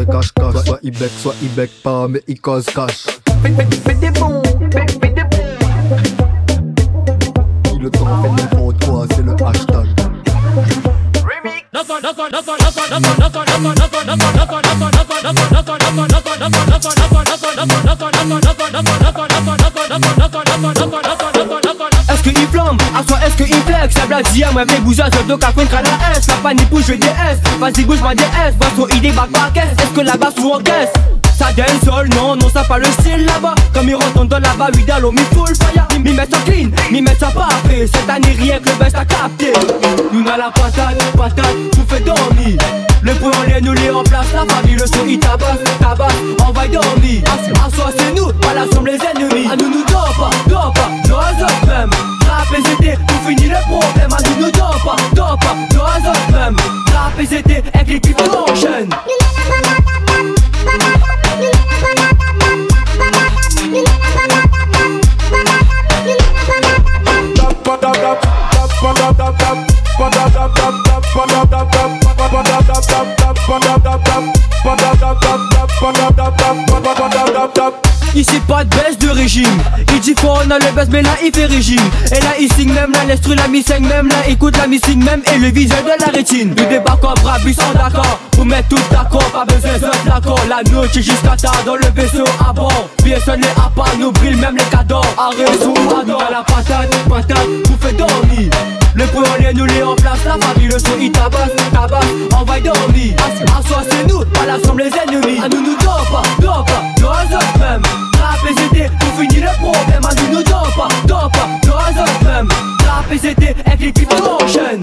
cache-cache. 0.05 0.65
Soit 0.65 0.79
il 0.83 0.99
bec, 0.99 1.11
soit 1.19 1.35
il 1.43 1.69
pas, 1.83 2.09
mais 2.09 2.23
il 2.27 2.41
cause 2.41 2.67
cash. 2.67 3.07
Fais 3.43 3.51
des 3.51 3.65
bons, 3.65 3.83
fais 3.85 3.95
des 3.95 4.11
bons. 4.11 4.43
Fait 4.71 4.87
c'est 9.15 9.23
le 9.23 9.33
hashtag 9.45 9.87
que 22.33 22.41
il 22.41 22.47
flambe, 22.49 22.81
à 22.97 23.03
soi 23.07 23.19
est-ce 23.27 23.37
que 23.37 23.45
il 23.45 23.63
flex? 23.63 23.95
La 23.95 24.07
blague 24.07 24.31
d'IA, 24.33 24.53
moi 24.53 24.63
avec 24.63 24.83
bougeage, 24.83 25.13
je 25.13 25.27
dois 25.27 25.39
contre 25.39 25.75
la 25.75 26.17
S. 26.17 26.27
La 26.29 26.35
panique 26.37 26.69
bouge, 26.69 26.85
je 26.89 26.95
DS, 26.95 27.59
vas-y 27.59 27.85
bouge 27.85 28.01
ma 28.03 28.15
DS 28.15 28.55
Vois 28.59 28.69
ton 28.77 28.89
idée, 28.95 29.13
back 29.13 29.31
back 29.31 29.57
est-ce 29.57 29.91
que 29.91 30.01
la 30.01 30.17
basse 30.17 30.35
ou 30.43 30.53
en 30.53 30.61
caisse 30.61 30.93
ça 31.39 31.47
sol, 31.85 32.09
non, 32.17 32.35
non, 32.35 32.49
ça 32.53 32.65
pas 32.65 32.79
le 32.79 32.87
style 32.87 33.25
là-bas. 33.25 33.55
Comme 33.73 33.89
ils 33.89 33.95
retournent 33.95 34.27
dans 34.27 34.41
la 34.41 34.51
oui, 34.75 34.85
dans 34.85 35.13
mi 35.13 35.21
full 35.33 35.55
fire. 35.55 35.87
Mi 36.05 36.13
met 36.13 36.27
ça 36.27 36.39
clean, 36.45 36.71
mi 36.91 37.01
met 37.01 37.15
ça 37.15 37.29
fait. 37.69 37.87
Cette 37.87 38.11
année, 38.11 38.37
rien 38.39 38.59
que 38.59 38.69
le 38.69 38.75
best 38.75 38.97
a 38.97 39.05
capté. 39.05 39.53
Nous 40.13 40.23
n'a 40.25 40.37
la 40.37 40.51
patate, 40.51 41.01
patate, 41.17 41.57
tout 41.73 41.87
fait 41.89 42.01
dormir. 42.01 42.59
Le 43.03 43.13
point 43.15 43.31
on 43.39 43.43
les 43.49 43.61
nous 43.61 43.73
les 43.73 43.91
remplace, 43.91 44.27
la 44.35 44.53
famille, 44.53 44.75
le 44.75 44.87
son 44.87 45.07
il 45.07 45.21
tabasse, 45.21 45.59
tabasse, 45.81 46.13
on 46.47 46.53
va 46.53 46.67
dormir. 46.67 47.23
À 47.65 47.71
soi 47.71 47.93
c'est 47.97 48.15
nous, 48.15 48.33
pas 48.33 48.55
la 48.55 48.67
somme 48.75 48.87
les 48.87 48.99
ennemis. 48.99 49.49
À 49.51 49.55
nous 49.55 49.71
nous 49.71 49.85
dors 49.85 50.13
pas, 50.19 50.31
dors 50.51 50.73
pas, 50.73 50.91
dors 51.09 51.67
même. 51.67 51.91
Tout 53.07 53.29
finit 53.29 53.49
le 53.49 53.61
problème. 53.69 54.13
À 54.13 54.29
nous 54.29 54.47
nous 54.47 54.51
dors 54.51 54.79
pas, 54.85 54.97
dors 55.15 55.39
pas, 55.39 55.55
dors 55.71 56.31
même. 56.33 56.57
Rap 56.93 57.21
et 57.21 57.27
c'était, 57.27 57.63
avec. 57.75 58.09
Stop, 67.69 67.79
stop, 67.79 67.97
stop. 67.97 68.28
Ici 78.15 78.41
pas 78.47 78.65
de 78.65 78.71
baisse 78.71 78.99
de 78.99 79.09
régime. 79.09 79.63
Il 79.95 80.01
dit 80.01 80.15
faut 80.19 80.29
on 80.29 80.51
a 80.51 80.59
le 80.59 80.73
baisse 80.75 80.89
mais 80.91 81.03
là 81.03 81.11
il 81.25 81.33
fait 81.33 81.47
régime. 81.47 81.83
Et 82.11 82.21
là 82.21 82.31
il 82.39 82.53
signe 82.53 82.73
même 82.73 82.93
là 82.93 83.05
l'estru 83.07 83.35
la 83.35 83.49
mi 83.49 83.65
même 83.81 84.09
là 84.09 84.17
Écoute 84.29 84.57
la 84.59 84.67
mi 84.67 84.79
même 84.97 85.23
et 85.33 85.39
le 85.39 85.49
visage 85.49 85.83
de 85.85 86.05
la 86.05 86.13
rétine. 86.13 86.51
Le 86.51 86.67
débat 86.67 86.99
comme 87.01 87.15
bras 87.23 87.39
sont 87.39 87.73
d'accord. 87.75 88.19
Pour 88.33 88.45
mettre 88.45 88.69
tout 88.69 88.81
d'accord 88.91 89.31
pas 89.31 89.47
besoin 89.47 89.73
de 89.79 90.09
d'accord. 90.09 90.41
La 90.49 90.63
note 90.71 90.93
jusqu'à 90.93 91.37
tard 91.41 91.63
dans 91.65 91.77
le 91.77 91.87
vaisseau 91.95 92.25
à 92.47 92.53
bord. 92.53 92.89
Bien 93.03 93.19
sonné 93.21 93.47
à 93.57 93.71
pas 93.71 93.91
nous 93.99 94.13
brille 94.13 94.37
même 94.37 94.57
les 94.57 94.65
cadeaux 94.65 95.01
Arrête 95.17 95.63
sous 95.63 95.73
à 95.73 96.31
la 96.31 96.43
patate 96.43 96.91
patate 97.09 97.47
vous 97.67 97.79
fait 97.81 97.93
dormir 97.95 98.51
le 98.99 99.07
point 99.07 99.23
on 99.23 99.57
nous 99.57 99.65
les 99.65 99.83
en 99.83 99.95
place, 99.95 100.25
la 100.25 100.37
famille, 100.39 100.69
le 100.69 100.79
son 100.79 100.99
il 101.01 101.13
tabasse, 101.13 101.51
tabasse, 101.73 102.07
on 102.39 102.45
va 102.45 102.59
y 102.59 102.63
dormir. 102.63 103.15
À 103.57 103.63
soi 103.67 103.83
c'est 103.89 104.07
nous, 104.09 104.25
pas 104.27 104.47
la 104.47 104.61
somme 104.63 104.79
les 104.79 104.91
ennemis. 104.91 105.41
À 105.43 105.49
nous 105.49 105.61
nous 105.61 105.77
dors 105.77 106.07
pas, 106.11 106.23
dors 106.43 106.65
pas, 106.65 106.83
dors 107.01 107.59
même. 107.61 107.83
Rap 108.21 108.39
et 108.49 108.55
c'était, 108.55 108.89
tout 108.99 109.21
finit 109.21 109.41
le 109.41 109.55
problème. 109.59 110.05
À 110.05 110.15
nous 110.15 110.37
nous 110.37 110.43
dors 110.43 110.71
pas, 110.77 110.89
dors 111.07 111.31
pas, 111.31 111.49
dors 111.65 112.23
même. 112.25 112.49
Rap 112.87 113.13
et 113.13 113.19
c'était, 113.19 113.55
avec 113.67 113.81
l'équipe 113.81 114.13
enchaîne. 114.13 114.83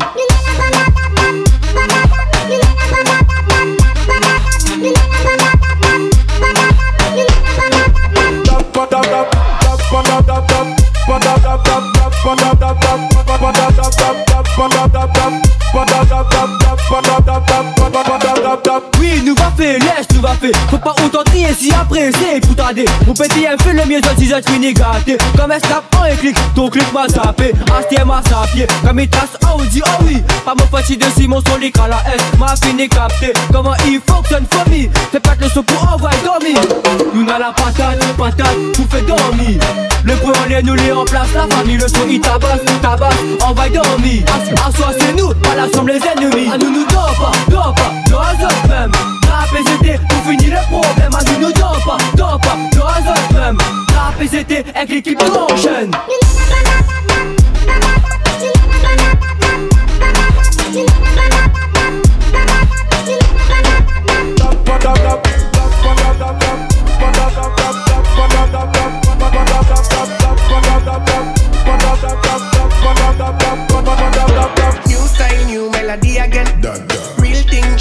ba 14.57 14.67
da 14.69 14.87
da 14.87 15.05
da 15.15 15.25
ba 15.73 15.83
da 15.85 16.03
da 16.09 16.23
da 16.31 16.41
da 16.61 16.75
ba 16.89 16.99
da 17.01 17.19
da 17.19 17.39
da 17.47 17.89
ba 17.91 18.03
da 18.03 18.17
da 18.23 18.34
Oui, 18.99 19.21
nous 19.25 19.35
va 19.35 19.51
faire, 19.57 19.79
laisse, 19.79 20.07
nous 20.13 20.21
va 20.21 20.29
faire. 20.29 20.51
Faut 20.69 20.77
pas 20.77 20.95
autant 21.03 21.23
trier 21.23 21.53
si 21.57 21.73
après 21.73 22.09
c'est 22.11 22.39
poutadé. 22.39 22.85
Mon 23.05 23.13
un 23.13 23.57
fait 23.63 23.73
le 23.73 23.85
mieux, 23.85 23.99
si 24.17 24.27
je 24.27 24.35
fini 24.49 24.73
gâté. 24.73 25.17
Comme 25.37 25.51
un 25.51 25.59
snap 25.59 25.83
en 25.97 26.03
un 26.03 26.15
clic, 26.15 26.37
ton 26.55 26.69
clic 26.69 26.85
m'a 26.93 27.07
zappé. 27.07 27.51
Astia 27.77 28.05
m'a 28.05 28.21
sapé, 28.23 28.65
comme 28.85 28.99
il 28.99 29.09
tasse 29.09 29.37
Audi, 29.53 29.81
oh 29.85 30.03
oui. 30.05 30.23
Pas 30.45 30.53
mon 30.55 30.65
petit 30.67 30.95
de 30.95 31.05
Simon, 31.17 31.41
son 31.47 31.57
lick 31.57 31.77
à 31.79 31.87
la 31.87 31.97
S, 32.15 32.21
m'a 32.39 32.55
fini 32.55 32.87
capté. 32.87 33.33
Comment 33.51 33.73
il 33.87 33.99
fonctionne, 34.05 34.45
famille. 34.49 34.89
Fais 35.11 35.19
pas 35.19 35.35
le 35.39 35.49
son 35.49 35.63
pour 35.63 35.93
envoyer 35.93 36.17
dormir. 36.23 36.57
Nous 37.13 37.25
n'a 37.25 37.37
la 37.37 37.51
patate, 37.51 37.99
patate, 38.17 38.55
tout 38.73 38.85
fait 38.89 39.01
dormir. 39.01 39.59
Le 40.05 40.13
point 40.17 40.33
on 40.45 40.51
est 40.51 40.61
nous 40.61 40.75
les 40.75 40.91
en 40.91 41.03
place, 41.03 41.27
la 41.33 41.55
famille, 41.55 41.77
le 41.77 41.87
son 41.87 42.07
il 42.07 42.21
tabasse, 42.21 42.59
tabasse, 42.81 43.15
on 43.45 43.53
va 43.53 43.69
dormir. 43.69 44.23
À 44.65 44.71
soi 44.71 44.91
c'est 44.99 45.13
nous, 45.13 45.33
pas 45.33 45.55
la 45.55 45.67
somme 45.73 45.87
les 45.87 45.95
ennemis. 45.95 46.47
À 46.53 46.57
nous 46.57 46.69
nous 46.69 46.85
dors 46.85 47.13
pas, 47.19 47.31
dors 47.49 47.73
pas, 47.73 47.91
dors 48.09 48.44
même. 48.67 48.91
Rap 49.29 49.49
et 49.53 49.63
c'était, 49.69 49.97
tout 49.97 50.29
finit 50.29 50.51
le 50.51 50.61
problème. 50.69 51.13
À 51.13 51.23
nous 51.23 51.47
nous 51.47 51.53
pas, 51.53 51.97
dors 52.15 52.39
pas, 52.39 52.57
dors 52.73 53.33
même. 53.33 53.57
Rap 53.95 54.21
et 54.21 54.27
c'était, 54.27 54.63
avec 54.75 54.89
l'équipe 54.89 55.21
enchaîne. 55.21 55.91
New 55.91 57.14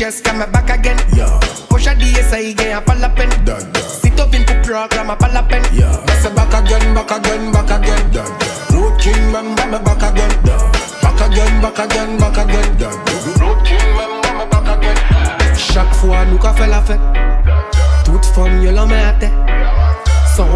Yes, 0.05 0.21
come 0.21 0.41
back 0.53 0.69
again. 0.69 1.01
Yeah. 1.17 1.41
Push 1.71 1.87
a 1.87 1.95
DSI 1.97 2.51
again, 2.51 2.77
I 2.77 2.81
pull 2.85 3.03
up 3.03 3.19
and. 3.19 3.33
Done. 3.47 3.75
Sit 3.89 4.21
up 4.21 4.35
into 4.35 4.53
program, 4.61 5.11
I 5.11 5.15
pull 5.15 5.35
up 5.35 5.51
and. 5.51 5.65
Yeah. 5.73 5.97
That's 6.05 6.27
a 6.27 6.31
back 6.31 6.53
again, 6.53 6.93
back 6.93 7.11
again, 7.11 7.51
back 7.51 7.71
again. 7.73 8.13
Done. 8.13 8.29
Road 8.77 9.01
king, 9.01 9.33
man, 9.33 9.59
I'm 9.59 9.83
back 9.83 10.05
again. 10.05 10.29
Done. 10.45 10.73
Back 11.01 11.21
again, 11.25 11.63
back 11.63 11.79
again, 11.79 12.19
back 12.19 12.37
again. 12.37 12.77
Done. 12.77 13.01
Road 13.41 13.65
king, 13.65 13.81
man, 13.97 14.21
I'm 14.29 14.51
back 14.51 14.77
again. 14.77 15.57
Chaque 15.57 15.95
for 15.95 16.15
a 16.15 16.27
qu'a 16.37 16.53
fait 16.53 16.67
la 16.67 16.83
fête. 16.83 17.01
Toute 18.05 18.27
from 18.27 18.63
y'a 18.63 18.73
l'homme 18.73 18.93
à. 18.93 19.54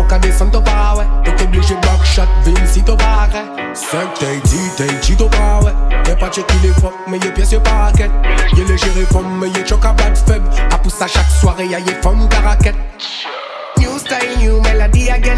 Aucun 0.08 0.20
descendre 0.20 0.58
au 0.58 0.62
pas 0.62 0.94
ouais. 0.96 1.04
T'es 1.22 1.44
obligé 1.44 1.74
backshot, 1.74 2.22
Vince, 2.42 2.72
si 2.72 2.82
t'as 2.82 2.96
pas 2.96 3.28
arrêt. 3.28 3.44
Sec, 3.74 4.08
t'es 4.18 4.40
dit, 4.48 4.70
t'es 4.74 4.86
dit, 5.02 5.14
t'as 5.14 5.24
pas 5.26 5.62
ouais. 5.62 5.72
T'es 6.02 6.16
pas 6.16 6.30
checké 6.30 6.54
les 6.62 6.70
fuck, 6.70 6.94
mais 7.06 7.18
y'a 7.18 7.30
pièce, 7.30 7.52
y'a 7.52 7.60
pas 7.60 7.70
raquette. 7.72 8.10
Y'a 8.56 8.64
les 8.64 8.78
gérés 8.78 9.04
femmes, 9.12 9.38
mais 9.38 9.50
y'a 9.50 9.66
choc 9.66 9.84
à 9.84 9.92
bad 9.92 10.16
faible. 10.16 10.48
À 10.72 10.78
pousse 10.78 11.02
à 11.02 11.06
chaque 11.08 11.28
soirée, 11.38 11.66
y'a 11.66 11.80
y'a 11.80 11.92
femme 12.00 12.26
caraquette. 12.30 12.74
New 13.76 13.98
style, 13.98 14.38
new 14.38 14.62
melody 14.62 15.10
again. 15.10 15.36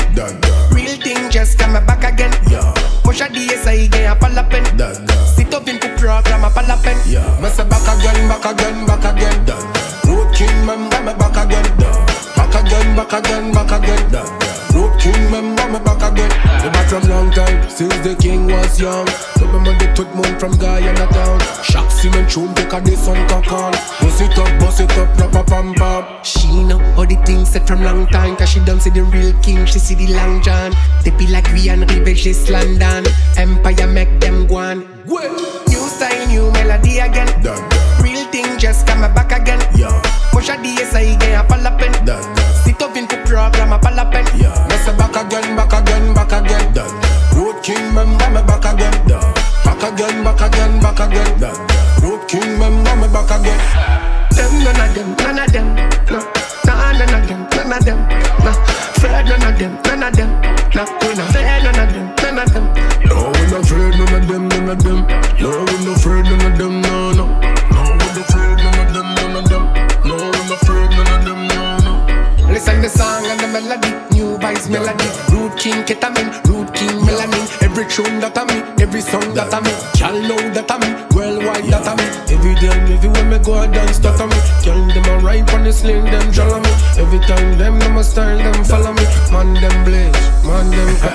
Real 0.71 0.97
thing 1.03 1.29
just 1.31 1.59
come 1.59 1.73
back 1.85 2.05
again. 2.05 2.31
Push 3.03 3.23
a 3.23 3.25
DSI 3.25 3.87
again, 3.87 4.13
a 4.13 4.15
pal 4.15 4.33
la 4.35 4.45
pen. 4.45 4.63
Sit 5.35 5.53
up 5.53 5.67
in 5.67 5.81
the 5.81 5.89
program, 5.99 6.45
a 6.45 6.51
pal 6.51 6.69
la 6.69 6.77
pen. 6.77 6.97
Me 7.43 7.49
say 7.49 7.65
back 7.65 7.83
again, 7.89 8.29
back 8.29 8.45
again, 8.45 8.87
back 8.87 9.05
again. 9.05 9.45
Road 10.07 10.33
King 10.33 10.65
member 10.65 11.01
me 11.03 11.13
back 11.15 11.37
again. 11.45 11.67
Back 12.37 12.55
again, 12.55 12.95
back 12.95 13.13
again, 13.13 13.51
back 13.51 13.73
again. 13.73 14.13
Road 14.13 14.40
King 15.01 15.31
member 15.31 15.67
me 15.73 15.79
back 15.81 16.13
again. 16.13 16.29
Me 16.61 16.69
back 16.69 16.89
from 16.91 17.09
long 17.09 17.31
time 17.31 17.71
since 17.71 17.97
the 18.05 18.15
king 18.21 18.47
was 18.47 18.79
young. 18.79 19.09
Remember 19.41 19.73
the 19.81 19.91
tout 19.97 20.15
moon 20.15 20.39
from 20.39 20.53
Guyana 20.59 21.07
town. 21.09 21.41
Chaque 21.65 21.91
cement 21.91 22.29
tune 22.29 22.55
take 22.55 22.71
a 22.71 22.81
this 22.83 23.09
on 23.09 23.17
call. 23.43 23.73
Bust 23.73 24.21
it 24.21 24.39
up, 24.39 24.61
bust 24.61 24.81
it 24.81 24.93
up, 24.99 25.09
rap 25.17 25.47
pam 25.47 25.73
pam. 25.73 26.05
She 26.23 26.49
know 26.65 26.79
all 26.99 27.07
the 27.07 27.17
things 27.25 27.49
said 27.49 27.67
from 27.67 27.83
long 27.83 28.09
time 28.09 28.37
Cause 28.37 28.51
she 28.51 28.61
don't 28.61 28.81
see 28.81 28.91
the 28.91 29.03
real 29.05 29.33
king, 29.41 29.65
she 29.65 29.79
see 29.79 29.95
the 29.95 30.13
long 30.13 30.43
john. 30.43 30.73
They 31.03 31.13
be 31.13 31.27
like 31.29 31.51
we 31.53 31.71
and 31.71 31.91
Rivers, 31.91 32.23
just 32.23 32.51
London. 32.51 33.07
Empire 33.39 33.87
make 33.87 34.21
them 34.21 34.47
go 34.47 34.57
on. 34.57 34.79
New 35.07 35.85
style, 35.89 36.29
new 36.29 36.53
melody 36.53 36.99
again. 36.99 37.29
Real 38.03 38.25
thing 38.29 38.59
just 38.59 38.87
come 38.87 39.01
back 39.15 39.33
again. 39.33 39.61
Push 40.31 40.51
a 40.51 40.57
DSI 40.61 41.17
again, 41.17 41.41
a 41.41 41.45
pal 41.49 41.65
pen 41.79 41.93
Sit 42.65 42.83
up 42.83 42.97
in 42.97 43.07
the 43.09 43.17
program, 43.25 43.73
a 43.73 43.79
pal 43.79 44.05
pen 44.13 44.70
Again, 45.21 45.55
back 45.55 45.73
again, 45.75 46.15
back 46.15 46.33
again. 46.33 46.73
Road 47.37 47.63
King 47.63 47.93
member 47.93 48.31
me 48.31 48.41
back 48.41 48.65
again. 48.65 49.07
Back 49.65 49.83
again, 49.93 50.25
back 50.25 50.41
again, 50.41 50.81
back 50.81 50.99
again. 50.99 51.41
Road 52.03 52.27
King 52.27 52.59
member 52.59 52.97
me 52.97 53.07
back 53.13 53.29
again. 53.29 53.61
Them 54.33 54.65
none 54.65 54.81
of 54.81 54.95
them, 54.95 55.15
none 55.17 55.39
of 55.39 55.53
them, 55.53 55.70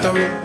está. 0.05 0.44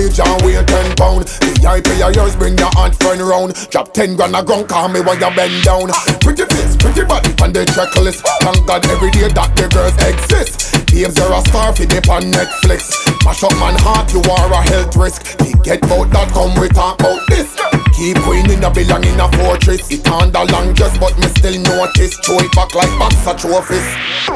Booty, 0.00 0.14
John, 0.14 0.38
weigh 0.44 0.62
ten 0.64 0.96
pound. 0.96 1.26
The 1.26 1.68
IP 1.76 2.00
of 2.00 2.14
yours, 2.14 2.36
bring 2.36 2.56
your 2.56 2.70
aunt 2.76 2.94
friend 2.96 3.20
round. 3.20 3.54
Drop 3.70 3.92
ten 3.92 4.16
grand 4.16 4.36
a 4.36 4.42
ground, 4.42 4.68
call 4.68 4.88
me 4.88 5.00
when 5.00 5.20
you 5.20 5.30
bend 5.34 5.64
down. 5.64 5.88
Pretty 6.20 6.44
face, 6.44 6.76
pretty 6.76 7.04
body, 7.04 7.30
on 7.42 7.52
the 7.52 7.64
checklist. 7.76 8.24
Thank 8.40 8.66
God 8.66 8.86
every 8.88 9.10
day 9.10 9.28
that 9.28 9.52
the 9.56 9.68
girls 9.68 9.96
exist. 10.00 10.72
Babes, 10.90 11.16
you're 11.16 11.32
a 11.32 11.40
star, 11.42 11.72
fi 11.74 11.84
dip 11.84 12.08
on 12.08 12.22
Netflix. 12.32 12.90
Mash 13.24 13.42
up 13.44 13.52
man 13.60 13.76
heart, 13.78 14.12
you 14.12 14.22
are 14.24 14.52
a 14.52 14.60
health 14.62 14.96
risk. 14.96 15.38
Get 15.62 15.80
bout 15.82 16.10
that, 16.10 16.28
come 16.32 16.54
we 16.60 16.68
talk 16.68 17.00
about 17.00 17.20
this. 17.28 17.48
Keep 17.96 18.16
winning, 18.26 18.64
I 18.64 18.70
belong 18.72 19.04
in 19.04 19.20
a 19.20 19.28
fortress. 19.36 19.90
It 19.90 20.08
on 20.08 20.32
the 20.32 20.44
long 20.52 20.72
dress, 20.74 20.96
but 20.98 21.16
me 21.18 21.28
still 21.28 21.60
notice. 21.60 22.16
Throw 22.24 22.40
it 22.40 22.52
back 22.52 22.74
like 22.74 22.90
boxer 22.98 23.36
trophies. 23.36 23.86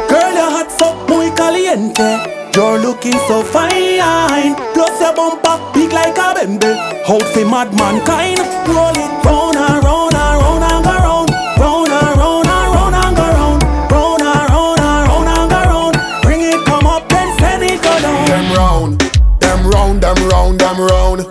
Girl, 0.08 0.32
your 0.34 0.50
hot's 0.52 0.80
up 0.80 1.08
muy 1.08 1.30
caliente. 1.32 2.43
You're 2.54 2.78
looking 2.78 3.18
so 3.26 3.42
fine. 3.42 4.54
Plus 4.74 5.00
your 5.00 5.12
bumper 5.14 5.58
big 5.74 5.92
like 5.92 6.16
a 6.16 6.34
bembe. 6.38 7.02
Hold 7.04 7.26
fi 7.26 7.42
madman 7.42 8.00
kind. 8.06 8.38
Roll 8.68 8.94
it 8.94 9.10
round 9.24 9.56
and 9.56 9.82
round 9.82 10.14
and 10.14 10.40
round 10.40 10.62
and 10.62 10.84
go 10.84 10.94
round. 10.94 11.30
Round 11.58 11.88
and 11.90 12.16
round 12.16 12.46
and 12.46 12.74
round 12.74 12.94
and 12.94 13.16
go 13.16 13.26
round. 13.26 13.62
Round 13.90 14.22
and 14.22 14.50
round 14.54 14.80
and 14.80 15.08
round 15.08 15.28
and 15.34 15.50
go 15.50 15.60
round. 15.66 16.22
Bring 16.22 16.42
it 16.42 16.64
come 16.64 16.86
up 16.86 17.08
then 17.08 17.36
send 17.40 17.64
it 17.64 17.82
go 17.82 17.90
down. 18.00 18.26
Them 18.28 18.46
round, 18.54 19.00
them 19.40 19.66
round, 19.66 20.02
them 20.02 20.28
round, 20.28 20.60
them 20.60 20.78
round. 20.80 21.23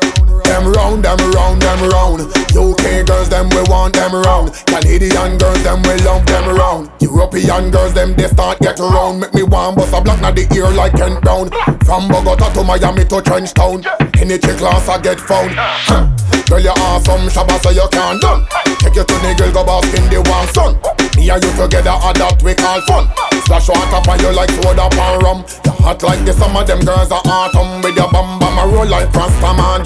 Them 1.14 1.32
round, 1.34 1.62
them 1.62 1.90
round. 1.92 2.22
UK 2.58 3.06
girls, 3.06 3.30
them 3.30 3.48
we 3.50 3.62
want 3.70 3.94
them 3.94 4.16
round. 4.16 4.50
Canadian 4.66 5.38
girls, 5.38 5.62
them 5.62 5.84
we 5.84 5.94
love 6.02 6.26
them 6.26 6.58
round. 6.58 6.90
European 7.00 7.70
girls, 7.70 7.94
them 7.94 8.16
they 8.16 8.28
start 8.28 8.58
get 8.62 8.80
around. 8.80 9.20
Make 9.20 9.34
me 9.36 9.44
want 9.44 9.78
bust 9.78 9.94
a 9.94 10.02
block 10.02 10.20
na 10.22 10.32
the 10.32 10.50
ear 10.58 10.72
like 10.72 10.94
Kent 10.94 11.22
Brown. 11.22 11.52
From 11.86 12.08
Bogota 12.08 12.50
to 12.58 12.64
Miami 12.64 13.06
to 13.06 13.22
Trenchtown. 13.22 13.86
Any 14.18 14.40
chick 14.40 14.58
class 14.58 14.90
I 14.90 15.00
get 15.02 15.20
found. 15.22 15.54
Huh. 15.54 16.10
Girl, 16.50 16.60
you 16.60 16.74
awesome, 16.82 17.30
shabba 17.30 17.62
so 17.62 17.70
you 17.70 17.86
can't 17.92 18.20
done. 18.20 18.48
Take 18.82 18.98
you 18.98 19.06
to 19.06 19.16
the 19.22 19.36
girl, 19.38 19.54
go 19.54 19.64
bask 19.64 19.94
in 19.94 20.10
the 20.10 20.18
warm 20.18 20.50
sun. 20.50 20.82
Me 21.14 21.30
and 21.30 21.44
you 21.46 21.54
together, 21.54 21.94
a 21.94 22.10
that 22.18 22.42
we 22.42 22.58
call 22.58 22.82
fun. 22.90 23.06
Splash 23.46 23.70
water 23.70 24.02
on 24.02 24.18
you 24.18 24.34
like 24.34 24.50
soda 24.50 24.90
pan 24.90 25.20
rum. 25.22 25.46
You 25.62 25.78
hot 25.78 26.02
like 26.02 26.26
the 26.26 26.34
summer, 26.34 26.66
them 26.66 26.82
girls 26.82 27.12
are 27.12 27.22
autumn. 27.22 27.86
With 27.86 27.96
your 27.96 28.10
bum 28.10 28.40
bum, 28.40 28.58
a 28.58 28.66
roll 28.66 28.88
like 28.88 29.14
Rasta 29.14 29.54
man 29.54 29.86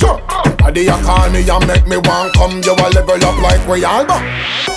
jump. 0.77 0.77
Body 0.77 0.83
you 0.83 1.05
call 1.05 1.29
me 1.29 1.49
and 1.49 1.67
make 1.67 1.87
me 1.87 1.97
want 1.97 2.33
come. 2.33 2.61
You 2.61 2.73
a 2.73 2.87
level 2.89 3.25
up 3.25 3.41
like 3.41 3.65
go. 3.65 4.17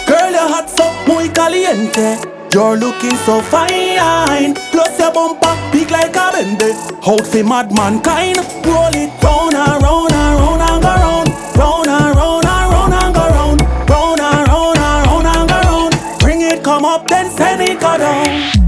Girl, 0.06 0.30
your 0.30 0.48
hot's 0.48 0.78
up 0.80 1.06
muy 1.06 1.28
caliente. 1.28 2.18
You're 2.52 2.76
looking 2.76 3.16
so 3.26 3.40
fine. 3.40 4.54
Plus 4.72 4.98
your 4.98 5.12
bumper 5.12 5.56
big 5.72 5.90
like 5.90 6.16
a 6.16 6.30
bembe. 6.32 6.72
Hold 7.02 7.26
fi 7.26 7.42
madman 7.42 8.00
kind. 8.00 8.36
Roll 8.64 8.94
it 8.94 9.10
round 9.22 9.54
and 9.54 9.82
round 9.82 10.12
and 10.12 10.40
round 10.40 10.62
and 10.62 10.82
go 10.82 10.88
round. 10.88 11.28
Round 11.56 11.88
and 11.88 12.16
round 12.16 12.44
and 12.46 12.72
round 12.72 12.94
and 12.94 13.14
go 13.14 13.28
round. 13.28 13.60
Round 13.90 14.20
and 14.20 14.48
round 14.48 14.78
and 14.78 15.06
round 15.06 15.26
and 15.26 15.48
go 15.48 15.60
round. 15.68 16.20
Bring 16.20 16.40
it 16.40 16.64
come 16.64 16.84
up 16.84 17.06
then 17.08 17.30
send 17.30 17.62
it 17.62 17.80
go 17.80 17.98
down. 17.98 18.59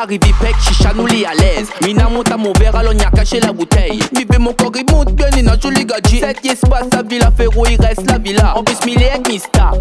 Arrivés 0.00 0.34
pec, 0.40 0.54
chicha 0.60 0.92
nous 0.94 1.06
les 1.06 1.24
à 1.24 1.34
l'aise. 1.34 1.68
Mina 1.82 2.08
monte 2.08 2.34
mon 2.36 2.52
verre, 2.54 2.76
alors 2.76 2.94
n'y 2.94 3.02
a 3.02 3.10
caché 3.10 3.40
la 3.40 3.52
bouteille. 3.52 4.00
Vive 4.14 4.38
mon 4.38 4.52
corps, 4.52 4.72
il 4.74 4.90
monte 4.90 5.12
bien, 5.12 5.26
il 5.36 5.44
n'a 5.44 5.58
joli 5.58 5.84
gadget 5.84 6.20
Cette 6.20 6.46
espace, 6.46 6.86
la 6.92 7.02
villa 7.02 7.30
Ferro, 7.36 7.66
il 7.66 7.80
reste 7.80 8.06
la 8.06 8.18
villa. 8.18 8.56
En 8.56 8.64
plus, 8.64 8.78
mille 8.86 9.02
et 9.02 9.28
Mista 9.28 9.72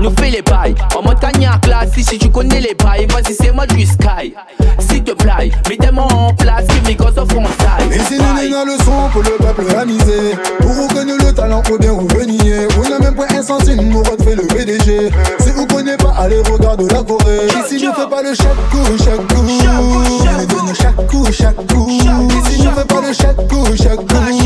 Nous 0.00 0.10
fait 0.10 0.30
les 0.30 0.42
bails, 0.42 0.74
en 0.96 1.02
mode 1.02 1.20
cagnac 1.20 1.60
classe 1.62 1.90
Si 1.96 2.18
tu 2.18 2.30
connais 2.30 2.60
les 2.60 2.74
bails, 2.74 3.06
vas-y 3.06 3.34
c'est 3.34 3.52
moi 3.52 3.66
du 3.66 3.84
sky. 3.84 4.34
S'il 4.78 5.02
te 5.02 5.12
plaît, 5.12 5.50
mettez-moi 5.68 6.04
en 6.04 6.34
place 6.34 6.66
Que 6.66 6.88
mes 6.88 6.94
gosses 6.94 7.14
font 7.14 7.44
ça 7.58 7.76
Et 7.90 7.98
c'est 7.98 8.18
le 8.18 8.84
son 8.84 9.08
pour 9.12 9.22
le 9.22 9.36
peuple 9.38 9.74
amusé 9.76 10.36
Pour 10.60 10.70
reconnaître 10.70 11.24
le 11.24 11.25
talent 11.36 11.62
ou 11.70 11.78
bien 11.78 11.92
revenir 11.92 12.68
On 12.78 12.92
a 12.92 12.98
même 12.98 13.14
pas 13.14 13.26
un 13.30 13.42
centime, 13.42 13.88
nous 13.88 14.02
fait 14.24 14.34
le 14.34 14.42
PDG 14.42 15.10
Si 15.38 15.50
vous 15.50 15.66
connaissez 15.66 15.98
pas, 15.98 16.14
allez 16.18 16.40
regarder 16.40 16.86
la 16.86 17.02
Corée. 17.02 17.46
Ici 17.46 17.86
ne 17.86 17.92
fait 17.92 18.08
pas 18.10 18.22
le 18.22 18.34
chaque 18.34 18.70
coup, 18.70 18.96
chaque 18.98 19.26
coup 19.28 19.42
lui 19.42 20.46
donne 20.46 20.74
chaque 20.74 21.06
coup, 21.06 21.26
chaque 21.30 21.66
coup 21.68 21.88
Ici 21.88 22.62
ne 22.62 22.70
fait 22.70 22.88
pas 22.88 23.00
le 23.06 23.12
chaque 23.12 23.36
coup, 23.48 23.64
chaque 23.76 23.96
coup 23.96 24.45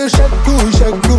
le 0.00 0.08
chaque 0.08 0.30
coup, 0.44 0.56
chaque 0.72 1.00
coup 1.02 1.18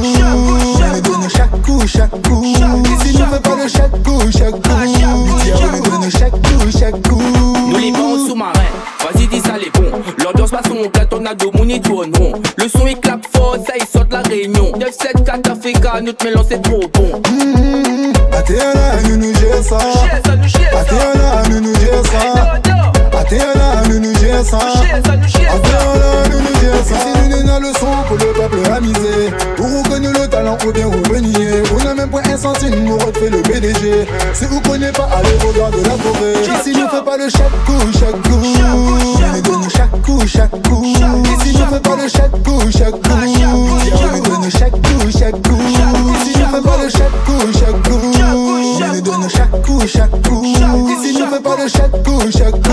On 0.80 0.94
lui 0.94 1.02
donne 1.02 1.30
chaque 1.30 1.62
coup, 1.62 1.88
chaque 1.88 2.10
coup 2.10 2.44
Ici 2.44 3.18
ne 3.18 3.26
fait 3.26 3.42
pas 3.42 3.56
le 3.56 3.68
chaque 3.68 3.92
coup, 4.04 4.20
chaque 4.32 4.52
coup 4.52 4.72
On 4.72 5.72
lui 5.72 5.82
donne 5.82 6.10
chaque 6.10 6.32
coup, 6.32 6.72
chaque 6.72 7.08
coup 7.08 7.22
Nous 7.70 7.78
les 7.78 7.92
bons 7.92 8.28
sous-marins, 8.28 8.52
vas-y 9.00 9.28
dis 9.28 9.40
ça 9.40 9.54
les 9.58 9.70
bons. 9.70 9.92
L'ambiance 10.24 10.50
passe 10.50 10.66
on 10.72 10.90
claque, 10.90 11.10
on 11.14 11.26
a 11.26 11.36
deux 11.36 11.52
mounis 11.54 11.82
tourneront 11.82 12.34
Le 12.58 12.68
son 12.68 12.88
il 12.88 13.00
claque 13.00 13.26
fort, 13.34 13.58
ça 13.66 13.74
il 13.80 13.86
saute 13.86 14.12
la 14.12 14.22
réunion. 14.22 14.72
9, 14.78 14.90
7, 14.90 15.24
4 15.26 15.52
Africa, 15.52 16.02
notre 16.02 16.26
mélange 16.26 16.46
c'est 16.50 16.62
trop 16.62 16.82
bon. 16.94 17.22
Athéana, 18.34 19.02
nous 19.08 19.18
nous 19.18 19.34
gère 19.36 19.64
ça. 19.64 19.78
Nous 21.50 21.60
nous 21.60 21.76
gère 21.76 22.06
ça. 22.06 22.60
nous 23.90 24.00
nous 24.00 24.16
gère 24.16 24.46
ça. 24.46 24.60
Nous 26.32 26.40
nous 26.40 26.62
gère 26.62 26.86
ça 26.86 27.21
Nous 27.52 27.68
le 27.68 27.74
son 27.74 27.88
pour 28.08 28.18
le 28.18 28.28
peuple 28.28 28.72
amusé 28.72 29.30
Pour 29.58 29.66
reconnaître 29.66 30.22
le 30.22 30.28
talent 30.28 30.58
ou 30.66 30.72
bien 30.72 30.86
revenir 30.86 31.64
On 31.74 31.86
a 31.86 31.94
même 31.94 32.10
pas 32.10 32.22
un 32.26 32.38
centime, 32.38 32.90
on 32.90 32.94
refait 32.94 33.30
le 33.30 33.42
PDG 33.42 34.08
Si 34.34 34.46
vous 34.46 34.62
connaissez 34.62 34.94
pas, 34.94 35.10
allez 35.12 35.36
regarder 35.46 35.82
la 35.82 35.98
Corée 35.98 36.34
Ici 36.44 36.72
ne 36.72 36.88
fait 36.88 37.04
pas 37.04 37.18
le 37.18 37.30
chaque 37.30 37.66
coup, 37.66 37.92
chaque 37.92 38.22
coup. 38.22 38.40
On 38.40 39.34
lui 39.34 39.42
donne 39.42 39.70
chaque 39.70 40.02
coup, 40.02 40.20
chaque 40.26 40.64
coup 40.64 40.84
Ici 40.86 41.58
ne 41.58 41.66
fait 41.66 41.82
pas 41.82 41.96
le 41.98 42.08
chaque 42.08 42.32
coup, 42.32 42.72
chaque 42.72 42.92
coup. 42.92 43.02
On 43.04 44.14
lui 44.14 44.22
donne 44.22 44.50
chaque 44.50 44.72
coup, 44.72 45.12
chaque 45.12 45.42
coup 45.42 45.62
Ici 46.16 46.38
ne 46.40 46.46
fait 46.46 46.62
pas 46.64 46.78
le 46.82 46.90
chaque 46.90 47.26
coup, 47.26 47.52
chaque 47.54 47.82
coup. 47.84 48.14
On 48.80 48.94
lui 48.94 49.02
donne 49.02 49.30
chaque 49.30 49.62
coup, 49.62 49.82
chaque 49.88 50.24
coup. 50.24 50.44
Ici 50.46 51.20
ne 51.20 51.26
fait 51.28 51.44
pas 51.44 51.58
le 51.62 51.68
chaque 51.68 52.04
coup, 52.04 52.22
chaque 52.32 52.52
coup 52.52 52.71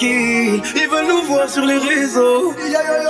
Ils 0.00 0.88
veulent 0.90 1.06
nous 1.08 1.22
voir 1.22 1.48
sur 1.48 1.64
les 1.64 1.78
réseaux. 1.78 2.54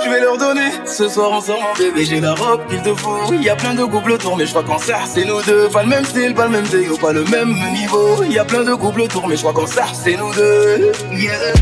Je 0.03 0.09
vais 0.09 0.19
leur 0.21 0.37
donner 0.37 0.71
ce 0.85 1.07
soir 1.07 1.31
ensemble. 1.31 1.59
Bébé, 1.77 2.05
j'ai 2.05 2.19
la 2.19 2.33
robe 2.33 2.61
qu'il 2.69 2.81
te 2.81 2.93
faut. 2.93 3.31
Il 3.31 3.43
Y 3.43 3.49
a 3.49 3.55
plein 3.55 3.73
de 3.73 3.83
couples 3.83 4.11
autour, 4.11 4.37
mais 4.37 4.45
je 4.45 4.51
crois 4.51 4.63
qu'en 4.63 4.79
ça, 4.79 4.99
c'est 5.05 5.25
nous 5.25 5.41
deux. 5.43 5.69
Pas 5.69 5.83
le 5.83 5.89
même 5.89 6.05
style, 6.05 6.33
pas 6.33 6.45
le 6.45 6.51
même 6.51 6.67
déo, 6.67 6.97
pas 6.97 7.13
le 7.13 7.23
même 7.25 7.53
niveau. 7.73 8.23
Il 8.23 8.31
Y 8.31 8.39
a 8.39 8.45
plein 8.45 8.63
de 8.63 8.73
couples 8.73 9.01
autour, 9.01 9.27
mais 9.27 9.35
je 9.35 9.41
crois 9.41 9.53
qu'en 9.53 9.67
ça, 9.67 9.85
c'est 9.93 10.15
nous 10.15 10.33
deux. 10.33 10.91
Yeah. 11.11 11.53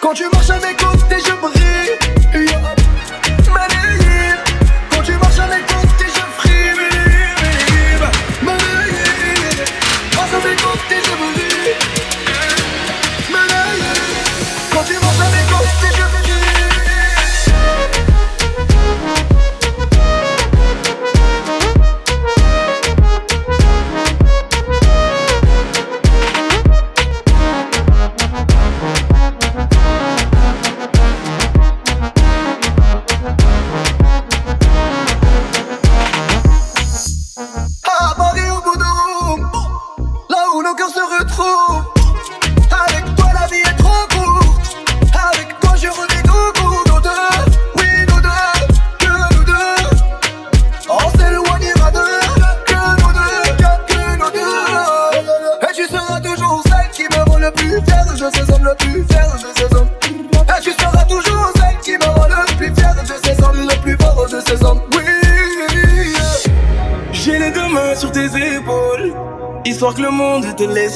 Quand 0.00 0.14
tu 0.14 0.24
marches 0.32 0.50
avec 0.50 0.79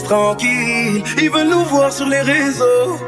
tranquille. 0.05 1.03
Ils 1.21 1.31
veulent 1.31 1.49
nous 1.49 1.65
voir 1.65 1.93
sur 1.93 2.07
les 2.07 2.21
réseaux. 2.21 2.99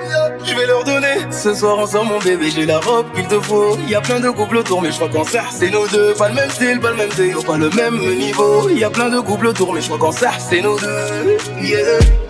Je 0.45 0.55
vais 0.55 0.67
leur 0.67 0.85
donner. 0.85 1.17
Ce 1.31 1.55
soir, 1.55 1.79
on 1.79 1.87
sort 1.87 2.05
mon 2.05 2.19
bébé, 2.19 2.51
j'ai 2.51 2.67
la 2.67 2.81
robe 2.81 3.07
qu'il 3.15 3.27
te 3.27 3.39
faut. 3.41 3.77
Y 3.89 3.95
a 3.95 4.01
plein 4.01 4.21
de 4.21 4.31
couples 4.31 4.57
autour, 4.57 4.83
mais 4.83 4.91
je 4.91 4.97
crois 4.97 5.09
qu'en 5.09 5.25
ça, 5.25 5.43
c'est 5.51 5.71
nous 5.71 5.87
deux. 5.89 6.15
Pas 6.15 6.29
le 6.29 6.35
même 6.35 6.51
style, 6.51 6.81
pas 6.81 6.91
le 6.91 6.97
même 6.97 7.11
déo, 7.11 7.39
oh, 7.41 7.43
pas 7.43 7.59
le 7.59 7.71
même 7.71 7.99
niveau. 7.99 8.69
Y 8.69 8.85
a 8.85 8.91
plein 8.91 9.11
de 9.11 9.21
couples 9.21 9.47
autour, 9.47 9.73
mais 9.73 9.81
je 9.81 9.87
crois 9.87 9.99
qu'en 9.99 10.13
ça, 10.13 10.31
c'est 10.39 10.61
nous 10.61 10.79
deux. 10.79 11.37
Yeah. 11.61 12.26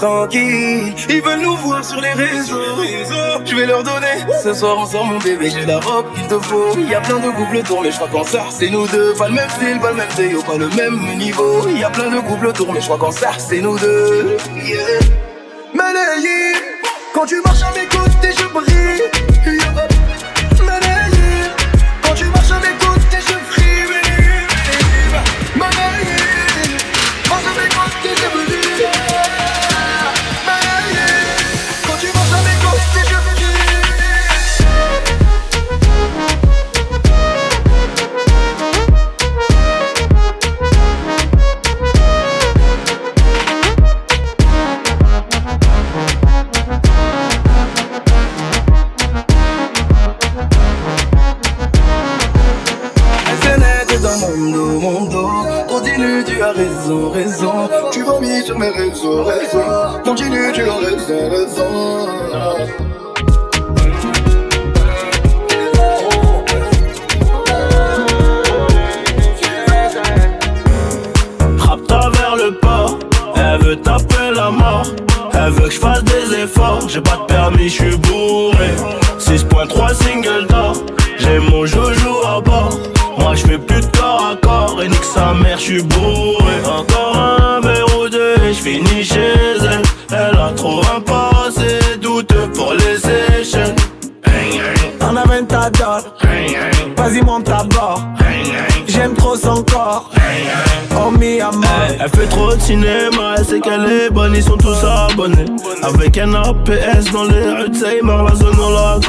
Tranquille. 0.00 0.94
Ils 1.08 1.22
veulent 1.22 1.42
nous 1.42 1.56
voir 1.56 1.84
sur 1.84 2.00
les 2.00 2.12
réseaux, 2.12 2.56
je 3.44 3.54
vais 3.54 3.66
leur 3.66 3.82
donner. 3.82 4.24
Ce 4.42 4.54
soir 4.54 4.76
on 4.78 4.86
sort 4.86 5.04
mon 5.04 5.18
bébé, 5.18 5.50
j'ai 5.50 5.66
la 5.66 5.78
robe 5.78 6.06
qu'il 6.14 6.26
te 6.26 6.38
faut. 6.38 6.78
Y 6.78 6.94
a 6.94 7.00
plein 7.00 7.18
de 7.18 7.30
couples 7.30 7.56
autour, 7.58 7.82
mais 7.82 7.90
je 7.90 7.96
crois 7.96 8.08
qu'en 8.08 8.24
ça 8.24 8.44
c'est 8.50 8.70
nous 8.70 8.86
deux. 8.86 9.14
Pas 9.14 9.28
le 9.28 9.34
même 9.34 9.50
style, 9.50 9.78
pas 9.80 9.90
le 9.90 9.96
même 9.96 10.08
taillot, 10.08 10.42
pas 10.42 10.56
le 10.56 10.68
même 10.70 11.18
niveau. 11.18 11.68
Y 11.68 11.84
a 11.84 11.90
plein 11.90 12.10
de 12.10 12.20
couples 12.20 12.46
autour, 12.46 12.72
mais 12.72 12.80
je 12.80 12.86
crois 12.86 12.98
qu'en 12.98 13.10
ça 13.10 13.32
c'est 13.38 13.60
nous 13.60 13.78
deux. 13.78 14.36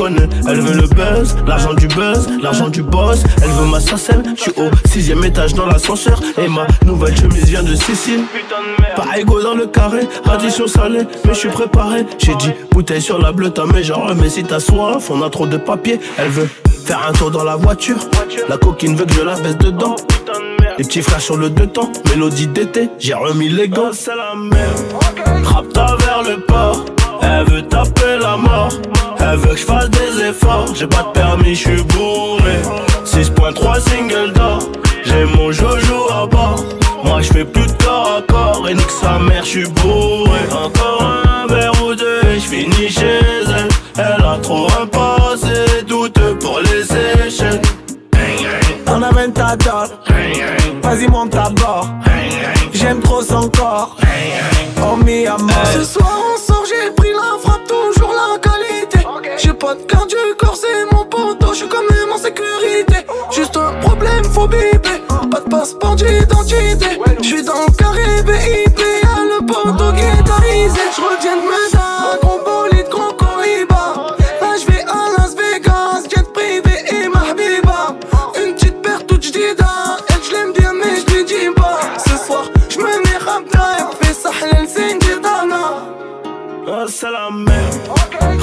Elle 0.08 0.62
veut 0.62 0.82
le 0.82 0.88
buzz, 0.88 1.36
l'argent 1.46 1.74
du 1.74 1.88
buzz, 1.88 2.28
l'argent 2.42 2.70
du 2.70 2.82
boss. 2.82 3.22
Elle 3.44 3.52
veut 3.52 3.66
ma 3.66 3.80
sacelle, 3.80 4.24
je 4.36 4.42
suis 4.42 4.52
au 4.58 4.70
sixième 4.88 5.24
étage 5.24 5.54
dans 5.54 5.68
l'ascenseur. 5.68 6.20
Et 6.40 6.48
ma 6.48 6.66
nouvelle 6.86 7.16
chemise 7.16 7.46
vient 7.46 7.62
de 7.62 7.76
Sicile. 7.76 8.22
Pas 8.96 9.20
égaux 9.20 9.44
dans 9.44 9.54
le 9.54 9.68
carré, 9.68 10.08
addition 10.28 10.66
salée, 10.66 11.04
mais 11.26 11.34
je 11.34 11.40
suis 11.40 11.50
préparé. 11.50 12.06
J'ai 12.18 12.36
dit 12.36 12.52
bouteille 12.72 13.02
sur 13.02 13.20
la 13.20 13.32
bleue, 13.32 13.52
t'as 13.52 13.66
mais 13.66 13.84
genre, 13.84 14.12
mais 14.16 14.30
si 14.30 14.44
t'as 14.44 14.60
soif, 14.60 15.12
on 15.12 15.22
a 15.22 15.30
trop 15.30 15.46
de 15.46 15.58
papier. 15.58 16.00
Elle 16.18 16.30
veut 16.30 16.50
faire 16.84 17.08
un 17.08 17.14
tour 17.14 17.30
dans 17.30 17.44
la 17.44 17.56
voiture. 17.56 17.98
La 18.50 18.58
coquine 18.58 18.96
veut 18.96 19.06
que 19.06 19.14
je 19.14 19.22
la 19.22 19.36
baisse 19.36 19.58
dedans. 19.58 19.96
Les 20.80 20.84
petits 20.86 21.02
frères 21.04 21.22
sur 21.22 21.38
le 21.38 21.50
deux 21.52 21.68
temps, 21.68 21.92
mélodie 22.10 22.48
d'été, 22.48 22.90
j'ai 22.98 23.14
remis 23.14 23.50
les 23.50 23.70
gants. 23.70 23.92
c'est 23.94 24.16
la 24.16 24.34
merde. 24.36 25.46
Rapta 25.46 25.96
vers 26.00 26.24
le 26.24 26.40
port, 26.42 26.86
elle 27.32 27.46
veut 27.46 27.62
taper 27.62 28.18
la 28.22 28.38
mort. 28.38 28.70
Elle 29.20 29.38
veut 29.38 29.54
que 29.54 29.58
je 29.58 29.66
fasse 29.66 29.90
des 29.90 30.30
efforts, 30.30 30.68
j'ai 30.76 30.88
pas 30.88 31.04
de 31.04 31.20
permis, 31.20 31.56
je 31.56 31.70
suis 31.70 31.84
bourré. 31.84 32.58
6.3 33.06 33.80
single 33.80 34.34
d'or, 34.34 34.60
j'ai 35.06 35.26
mon 35.26 35.52
jojo 35.52 36.12
à 36.12 36.26
bord. 36.28 36.64
Moi 37.04 37.22
je 37.22 37.34
fais 37.34 37.46
plus 37.46 37.68
de 37.68 37.84
corps 37.84 38.18
à 38.18 38.22
corps 38.22 38.68
et 38.70 38.74
nique 38.74 38.90
sa 38.90 39.20
mère, 39.20 39.44
je 39.44 39.50
suis 39.50 39.68
bourré. 39.70 40.40
Encore 40.52 41.04
un 41.04 41.48
verre 41.48 41.84
ou 41.84 41.96
deux 41.96 42.22
et 42.36 42.40
je 42.40 42.48
finis 42.48 42.90
chez 42.90 43.20
elle. 43.20 43.68
Elle 43.98 44.26
a 44.26 44.38
trop 44.42 44.68
un 44.82 44.88
passé 44.88 45.84
douteux 45.88 46.38
pour 46.40 46.60
les 46.60 47.28
échelles. 47.28 47.62
En 48.88 49.02
aventador 49.04 49.88
Vas-y 50.84 51.08
monte 51.08 51.36
à 51.36 51.50
bord 51.50 51.88
J'aime 52.74 53.00
trop 53.00 53.22
son 53.22 53.50
corps 53.50 53.96
Oh 54.84 54.98
mi 54.98 55.26
amor 55.28 55.66
Ce 55.74 55.84
soir 55.84 56.12
on 56.36 56.38
Carte 59.88 60.10
du 60.10 60.36
corps, 60.38 60.58
c'est 60.58 60.94
mon 60.94 61.06
poteau, 61.06 61.54
je 61.54 61.60
suis 61.60 61.68
quand 61.70 61.84
même 61.90 62.12
en 62.12 62.18
sécurité 62.18 63.06
Juste 63.32 63.56
un 63.56 63.72
problème, 63.80 64.26
faut 64.26 64.46
Pas 64.50 65.40
de 65.40 65.50
passeport 65.50 65.96
d'identité. 65.96 67.00
Je 67.22 67.26
suis 67.26 67.42
dans 67.42 67.54
le 67.54 67.72
carré 67.78 68.22
BIP 68.24 68.80
Y'a 68.80 69.24
le 69.24 69.46
poteau 69.46 69.94
guitarisé 69.94 70.82
Je 70.94 71.02
reviens 71.02 71.38
de 71.38 71.44
Meda, 71.44 72.20
gros 72.22 72.40
bolide, 72.44 72.90
gros 72.90 73.16
Là 74.42 74.56
je 74.60 74.72
à 74.90 75.22
Las 75.22 75.36
Vegas, 75.36 76.04
jet 76.10 76.34
privé 76.34 76.84
et 76.92 77.08
ma 77.08 77.30
habiba 77.30 77.96
Une 78.44 78.54
petite 78.56 78.82
paire 78.82 79.06
toute 79.08 79.24
jdida 79.24 79.98
Elle 80.10 80.16
je 80.22 80.32
l'aime 80.34 80.52
bien 80.52 80.74
mais 80.74 80.98
je 80.98 81.24
dis 81.24 81.50
pas. 81.56 81.80
Ce 81.98 82.26
soir 82.26 82.44
je 82.68 82.78
me 82.78 82.84
mets 82.88 83.18
rap 83.26 83.44
drive 83.50 83.88
Fais 84.02 84.14
ça 84.14 84.32
une 84.42 85.00
didana 85.00 85.78
Ah, 86.68 86.86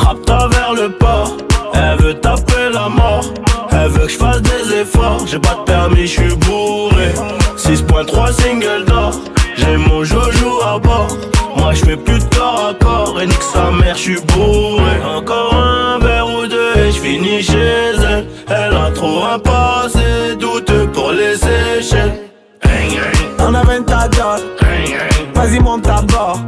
c'est 0.08 0.30
la 0.30 0.38
merde. 0.38 0.48
Rapta 0.48 0.48
vers 0.48 0.74
le 0.74 0.90
port, 0.90 1.36
elle 1.74 1.98
veut 1.98 2.14
taper 2.14 2.70
la 2.72 2.88
mort. 2.88 3.24
Elle 3.70 3.90
veut 3.90 4.06
que 4.06 4.12
je 4.12 4.16
fasse 4.16 4.42
des 4.42 4.80
efforts, 4.80 5.26
j'ai 5.26 5.38
pas 5.38 5.54
de 5.54 5.64
permis, 5.64 6.06
je 6.06 6.20
suis 6.20 6.36
bourré. 6.36 7.12
6.3 7.56 8.32
single 8.32 8.84
d'or, 8.86 9.12
j'ai 9.56 9.76
mon 9.76 10.04
joujou 10.04 10.60
à 10.64 10.78
bord. 10.78 11.08
Moi 11.56 11.74
je 11.74 11.84
fais 11.84 11.96
plus 11.96 12.18
de 12.18 12.34
corps 12.34 12.70
à 12.70 12.74
corps 12.74 13.20
et 13.20 13.26
nique 13.26 13.42
sa 13.42 13.70
mère, 13.70 13.96
je 13.96 14.00
suis 14.00 14.20
bourré. 14.34 15.02
Encore 15.16 15.54
un 15.54 15.98
verre 15.98 16.26
ou 16.26 16.46
deux 16.46 16.76
et 16.76 16.92
je 16.92 17.00
finis 17.00 17.42
chez 17.42 17.92
elle. 17.94 18.26
Elle 18.48 18.76
a 18.76 18.90
trop 18.90 19.24
un 19.24 19.38
passé 19.38 20.36
douteux 20.38 20.86
pour 20.92 21.12
les 21.12 21.36
échelles. 21.78 22.28
En 23.40 23.54
aventador 23.54 24.38
Vas-y 25.34 25.60
monte 25.60 25.86
à 25.86 26.02
bord 26.02 26.38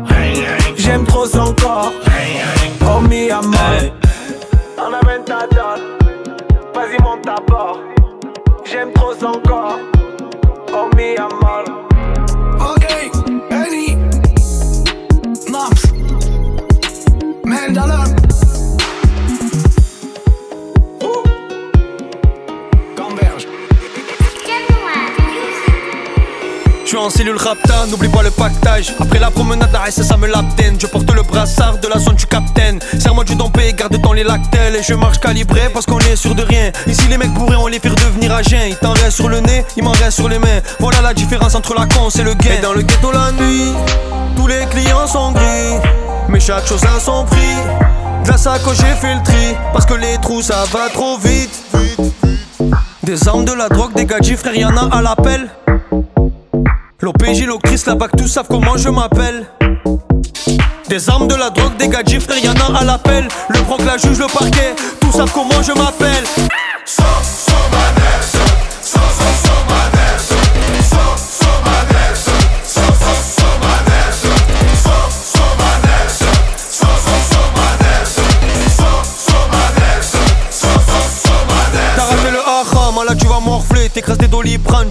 Cellule 27.09 27.38
rapta, 27.38 27.86
n'oublie 27.86 28.09
pas 28.09 28.22
le 28.22 28.30
pactage. 28.30 28.94
Après 29.01 29.18
la 29.18 29.30
promenade, 29.30 29.70
la 29.72 29.90
ça 29.90 30.16
me 30.16 30.26
l'abdène. 30.26 30.76
Je 30.78 30.86
porte 30.86 31.11
le 31.12 31.22
brassard 31.22 31.78
de 31.78 31.88
la 31.88 31.98
zone 31.98 32.16
du 32.16 32.26
capitaine. 32.26 32.78
Serre-moi 32.98 33.24
du 33.24 33.34
dompé, 33.34 33.72
garde 33.72 33.96
dans 33.96 34.12
les 34.12 34.22
lactelles. 34.22 34.76
Et 34.76 34.82
je 34.82 34.94
marche 34.94 35.18
calibré 35.18 35.62
parce 35.72 35.86
qu'on 35.86 35.98
est 35.98 36.16
sûr 36.16 36.34
de 36.34 36.42
rien. 36.42 36.70
Ici, 36.86 37.03
les 37.09 37.16
mecs 37.16 37.32
bourrés, 37.32 37.57
on 37.57 37.68
les 37.68 37.80
fait 37.80 37.88
devenir 37.88 38.32
à. 38.34 38.42
Il 38.42 38.76
t'en 38.76 38.92
reste 38.92 39.12
sur 39.12 39.28
le 39.28 39.40
nez, 39.40 39.64
il 39.76 39.84
m'en 39.84 39.92
reste 39.92 40.12
sur 40.12 40.28
les 40.28 40.38
mains. 40.38 40.61
Voilà 40.78 41.01
la 41.01 41.14
différence 41.14 41.55
entre 41.55 41.74
la 41.74 41.86
con 41.86 42.09
et 42.09 42.22
le 42.22 42.34
gain. 42.34 42.55
Et 42.59 42.61
dans 42.61 42.72
le 42.72 42.82
ghetto 42.82 43.12
la 43.12 43.32
nuit, 43.32 43.72
tous 44.36 44.46
les 44.46 44.66
clients 44.66 45.07
sont 45.07 45.32
gris. 45.32 45.80
Mais 46.28 46.40
chaque 46.40 46.66
chose 46.66 46.82
a 46.84 47.01
son 47.01 47.24
prix. 47.24 47.57
De 48.24 48.30
la 48.30 48.36
sacoche, 48.36 48.76
j'ai 48.76 48.94
fait 49.01 49.14
le 49.14 49.22
tri. 49.22 49.57
Parce 49.72 49.86
que 49.86 49.94
les 49.94 50.18
trous, 50.18 50.42
ça 50.42 50.64
va 50.72 50.88
trop 50.92 51.18
vite. 51.18 51.51
Des 53.03 53.28
armes, 53.28 53.44
de 53.44 53.53
la 53.53 53.68
drogue, 53.68 53.94
des 53.94 54.07
gadgets, 54.07 54.38
frère, 54.38 54.55
y'en 54.55 54.76
a 54.76 54.96
à 54.96 55.03
l'appel. 55.03 55.48
L'OPJ, 57.03 57.46
l'Ocris, 57.46 57.82
la 57.86 57.94
BAC, 57.94 58.11
tous 58.16 58.26
savent 58.26 58.46
comment 58.48 58.76
je 58.76 58.90
m'appelle. 58.90 59.46
Des 60.88 61.09
armes, 61.09 61.28
de 61.28 61.34
la 61.34 61.48
drogue, 61.48 61.76
des 61.78 61.88
gadgets, 61.88 62.20
frère, 62.20 62.38
y'en 62.44 62.53
a 62.53 62.80
à 62.80 62.84
l'appel. 62.84 63.26
Le 63.48 63.61
proc, 63.61 63.80
la 63.86 63.96
juge, 63.96 64.18
le 64.18 64.26
parquet, 64.26 64.74
tous 65.01 65.12
savent 65.12 65.32
comment 65.32 65.62
je 65.62 65.72
m'appelle. 65.72 66.24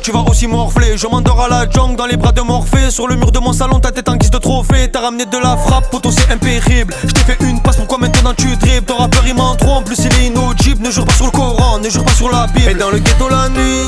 Tu 0.01 0.11
vas 0.11 0.21
aussi 0.29 0.47
morfler. 0.47 0.97
Je 0.97 1.07
m'endors 1.07 1.41
à 1.41 1.49
la 1.49 1.69
jungle 1.69 1.95
dans 1.95 2.05
les 2.05 2.17
bras 2.17 2.31
de 2.31 2.41
Morphée. 2.41 2.89
Sur 2.89 3.07
le 3.07 3.15
mur 3.15 3.31
de 3.31 3.39
mon 3.39 3.53
salon, 3.53 3.79
ta 3.79 3.91
tête 3.91 4.07
en 4.07 4.15
guise 4.15 4.31
de 4.31 4.37
trophée. 4.37 4.89
T'as 4.91 5.01
ramené 5.01 5.25
de 5.25 5.37
la 5.37 5.57
frappe, 5.57 5.89
poteau, 5.89 6.11
c'est 6.11 6.31
impérible. 6.31 6.93
Je 7.03 7.11
t'ai 7.11 7.21
fait 7.21 7.37
une 7.43 7.61
passe, 7.61 7.77
pourquoi 7.77 7.97
maintenant 7.97 8.33
tu 8.35 8.55
dribbles 8.55 8.85
Ton 8.85 8.97
rappeur 8.97 9.23
il 9.27 9.35
m'en 9.35 9.55
trompe, 9.55 9.85
plus 9.85 9.99
il 9.99 10.13
est 10.13 10.27
inaudible. 10.27 10.83
Ne 10.83 10.91
jure 10.91 11.05
pas 11.05 11.13
sur 11.13 11.25
le 11.25 11.31
Coran, 11.31 11.79
ne 11.79 11.89
jure 11.89 12.03
pas 12.03 12.11
sur 12.11 12.31
la 12.31 12.47
Bible. 12.47 12.71
Et 12.71 12.75
dans 12.75 12.89
le 12.89 12.99
ghetto 12.99 13.29
la 13.29 13.49
nuit, 13.49 13.87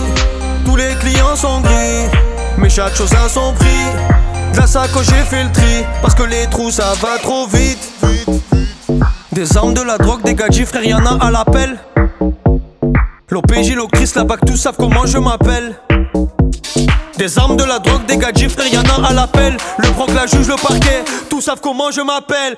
tous 0.66 0.76
les 0.76 0.94
clients 1.00 1.36
sont 1.36 1.62
gris. 1.62 2.10
Mais 2.58 2.70
chaque 2.70 2.96
chose 2.96 3.12
a 3.14 3.30
son 3.30 3.54
prix. 3.54 3.86
La 4.56 4.68
sacoche, 4.68 5.08
j'ai 5.08 5.24
fait 5.24 5.44
le 5.44 5.52
tri. 5.52 5.86
Parce 6.02 6.16
que 6.16 6.24
les 6.24 6.48
trous, 6.48 6.72
ça 6.72 6.94
va 7.02 7.18
trop 7.22 7.48
vite. 7.48 7.80
Des 9.32 9.58
armes, 9.58 9.74
de 9.74 9.82
la 9.82 9.98
drogue, 9.98 10.24
des 10.24 10.36
gadgets, 10.36 10.68
frère, 10.68 10.84
y'en 10.84 11.06
a 11.06 11.26
à 11.26 11.32
l'appel. 11.32 11.80
L'OPJ, 13.32 13.76
l'Octrice, 13.76 14.16
la 14.16 14.26
BAC, 14.26 14.42
tous 14.46 14.58
savent 14.58 14.76
comment 14.78 15.06
je 15.06 15.18
m'appelle. 15.18 15.80
Des 17.18 17.40
armes, 17.40 17.56
de 17.56 17.64
la 17.64 17.80
drogue, 17.80 18.06
des 18.06 18.18
gadgets, 18.18 18.52
frère, 18.52 18.68
y'en 18.68 18.82
a 18.82 19.08
à 19.08 19.14
l'appel. 19.14 19.56
Le 19.78 19.90
broc, 19.92 20.10
la 20.14 20.28
juge, 20.28 20.50
le 20.50 20.56
parquet, 20.56 21.06
tous 21.30 21.40
savent 21.40 21.62
comment 21.62 21.92
je 21.92 22.02
m'appelle. 22.02 22.58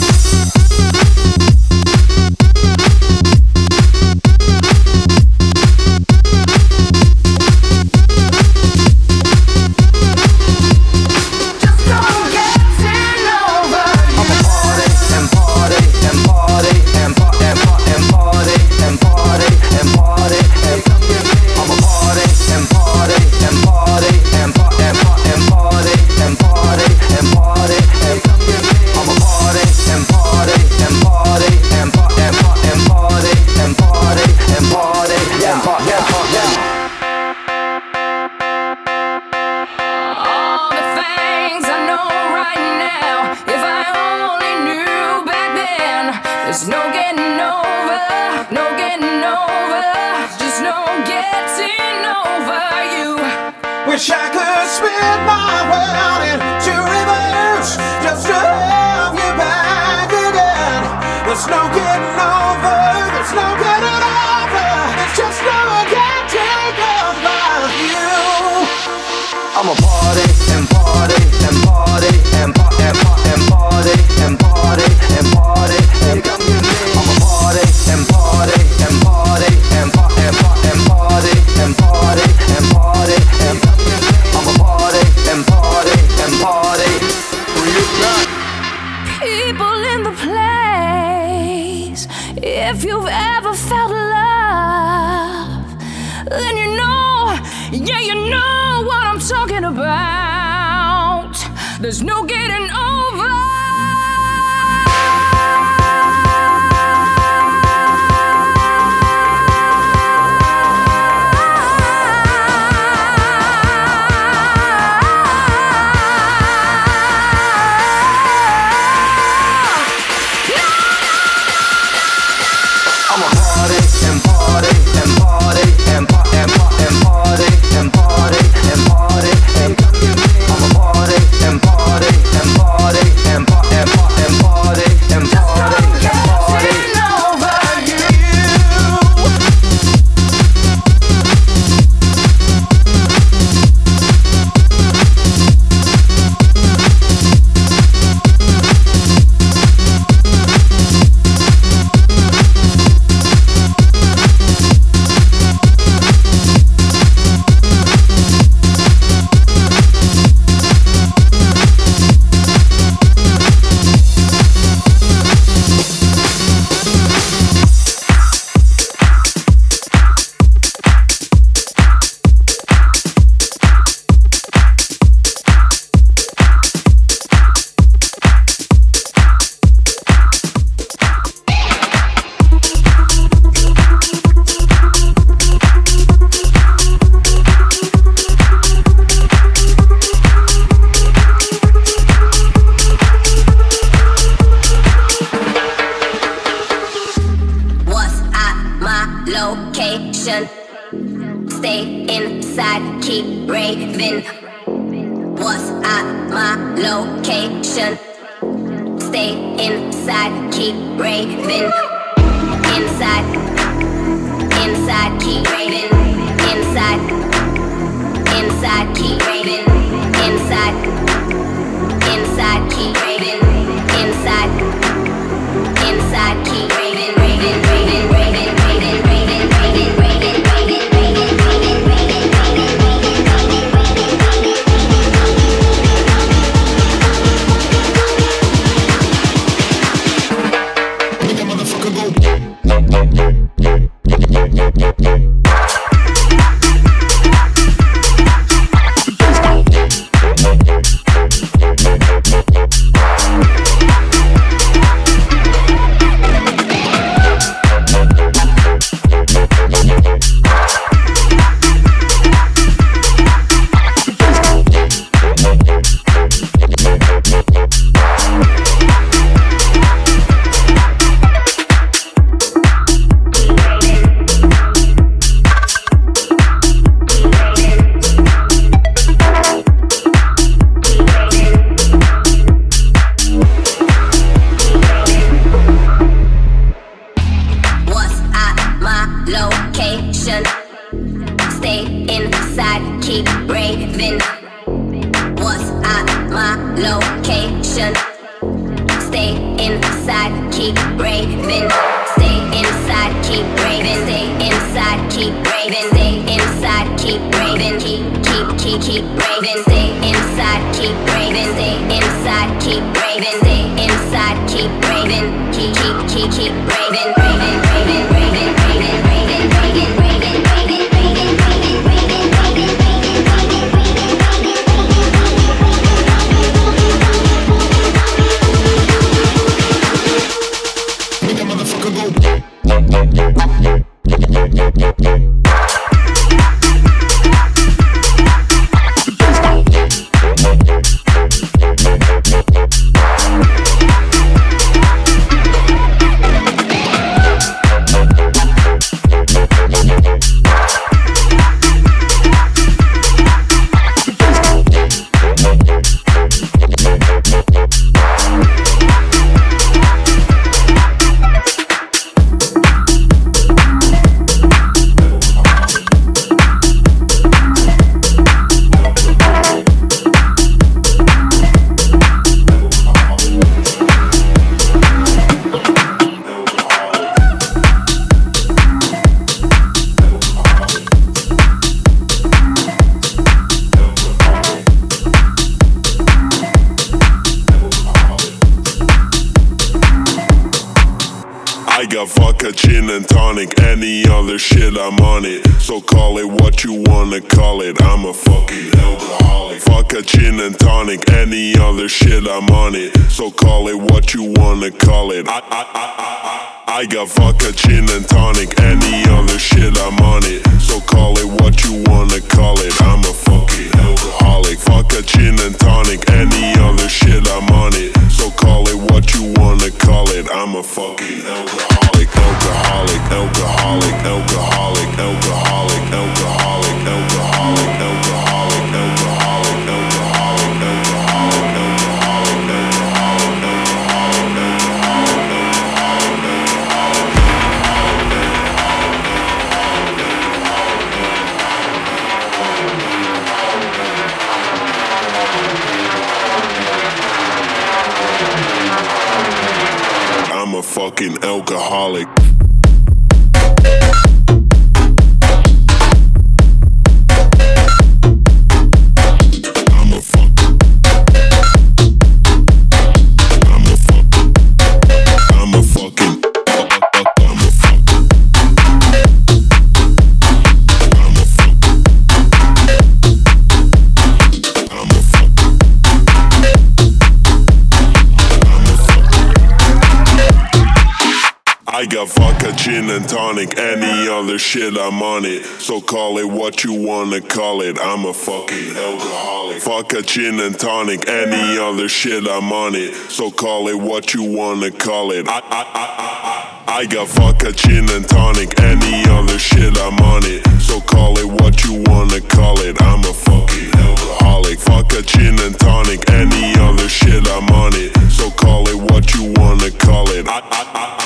shit 484.51 484.77
I'm 484.77 485.01
on 485.01 485.23
it. 485.23 485.45
So 485.61 485.79
call 485.79 486.17
it 486.17 486.27
what 486.27 486.65
you 486.65 486.73
wanna 486.73 487.21
call 487.21 487.61
it. 487.61 487.79
I'm 487.79 488.03
a 488.03 488.13
fucking 488.13 488.75
alcoholic. 488.75 489.63
Vodka, 489.63 490.01
gin 490.01 490.41
and 490.41 490.59
tonic, 490.59 491.07
any 491.07 491.57
other 491.57 491.87
shit 491.87 492.27
I'm 492.27 492.51
on 492.51 492.75
it. 492.75 492.93
So 493.09 493.31
call 493.31 493.69
it 493.69 493.79
what 493.79 494.13
you 494.13 494.23
wanna 494.23 494.69
call 494.69 495.13
it. 495.13 495.29
I, 495.29 495.39
I, 495.39 495.41
I, 495.41 496.63
I, 496.67 496.79
I, 496.79 496.85
got 496.85 497.07
vodka, 497.07 497.53
gin 497.53 497.89
and 497.91 498.05
tonic, 498.09 498.59
any 498.59 499.09
other 499.09 499.39
shit 499.39 499.77
I'm 499.77 499.97
on 499.99 500.23
it. 500.25 500.45
So 500.59 500.81
call 500.81 501.17
it 501.17 501.31
what 501.41 501.63
you 501.63 501.81
wanna 501.85 502.19
call 502.19 502.59
it. 502.59 502.75
I'm 502.81 502.99
a 503.05 503.13
fucking 503.13 503.71
alcoholic. 503.73 504.59
Vodka, 504.59 505.01
gin 505.01 505.39
and 505.39 505.57
tonic, 505.57 506.09
any 506.11 506.59
other 506.59 506.89
shit 506.89 507.25
I'm 507.29 507.47
on 507.51 507.71
it. 507.75 507.95
So 508.11 508.29
call 508.31 508.67
it 508.67 508.91
what 508.91 509.13
you 509.13 509.31
wanna 509.37 509.71
call 509.71 510.09
it. 510.09 510.27
I, 510.27 510.39
I, 510.39 510.41
I, 510.73 511.00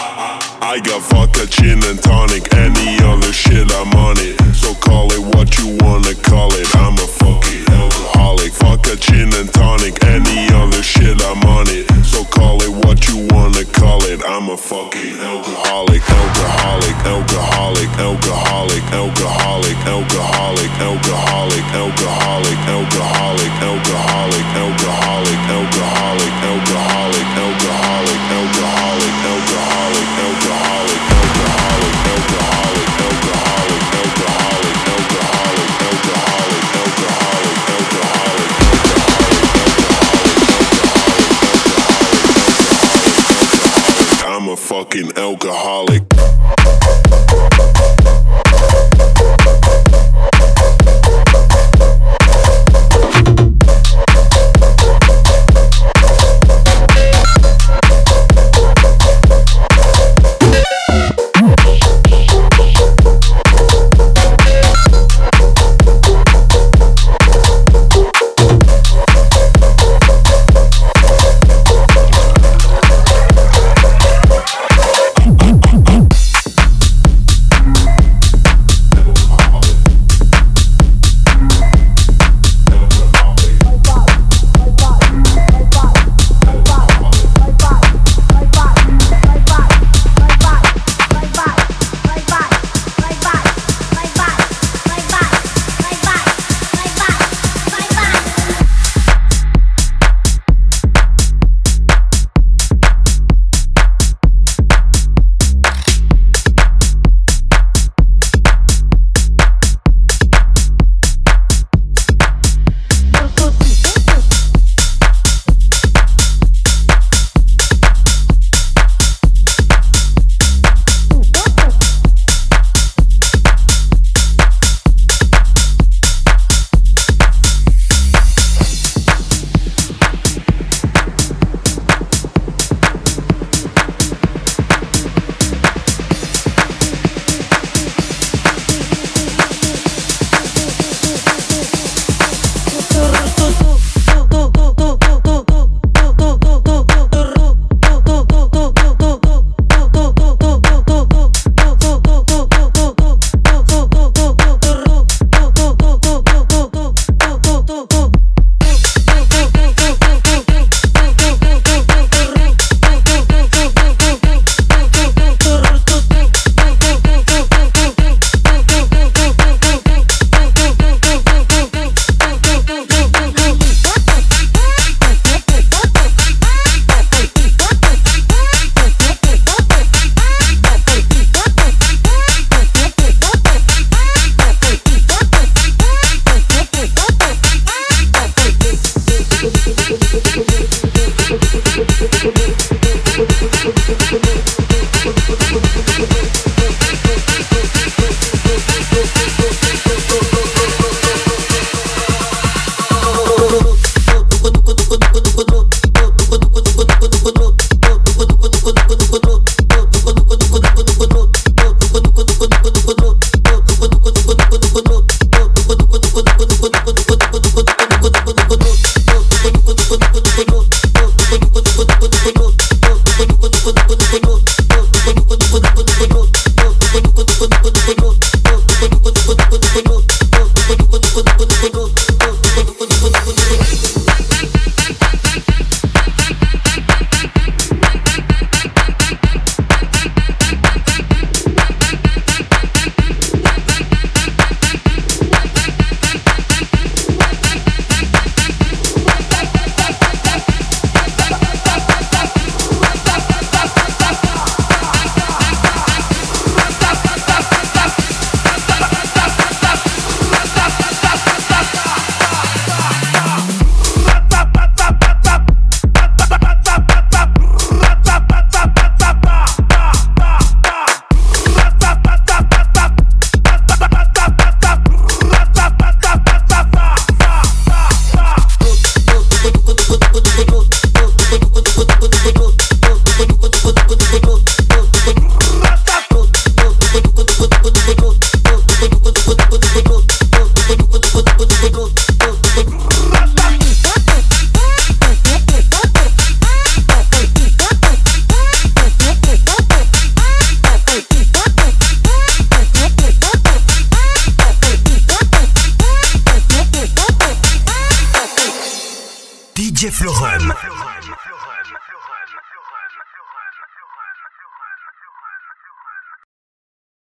I 0.61 0.79
got 0.79 1.01
vodka, 1.03 1.47
gin 1.47 1.83
and 1.85 2.01
tonic, 2.01 2.53
any 2.55 2.97
other 3.03 3.33
shit 3.33 3.71
I'm 3.73 3.91
on 3.93 4.15
it. 4.19 4.39
So 4.55 4.73
call 4.75 5.11
it 5.11 5.21
what 5.35 5.57
you 5.57 5.77
wanna 5.81 6.15
call 6.15 6.53
it. 6.53 6.67
I'm 6.75 6.95
a 6.95 7.07
fucking 7.07 7.65
alcoholic. 7.69 8.53
Vodka, 8.53 8.95
gin 8.95 9.33
and 9.35 9.51
tonic, 9.53 10.03
any 10.05 10.47
other 10.53 10.81
shit 10.83 11.21
I'm 11.21 11.43
on 11.43 11.67
it. 11.69 11.89
So 12.05 12.23
call 12.25 12.61
it 12.61 12.71
what 12.85 13.07
you 13.07 13.27
wanna 13.31 13.65
call 13.65 14.03
it. 14.05 14.21
I'm 14.25 14.49
a 14.49 14.57
fucking 14.57 15.19
alcoholic, 15.19 16.01
alcoholic, 16.09 16.95
alcoholic, 17.05 17.89
alcoholic, 17.99 18.83
alcoholic, 18.93 18.93
alcoholic, 18.93 19.77
alcoholic, 19.85 20.34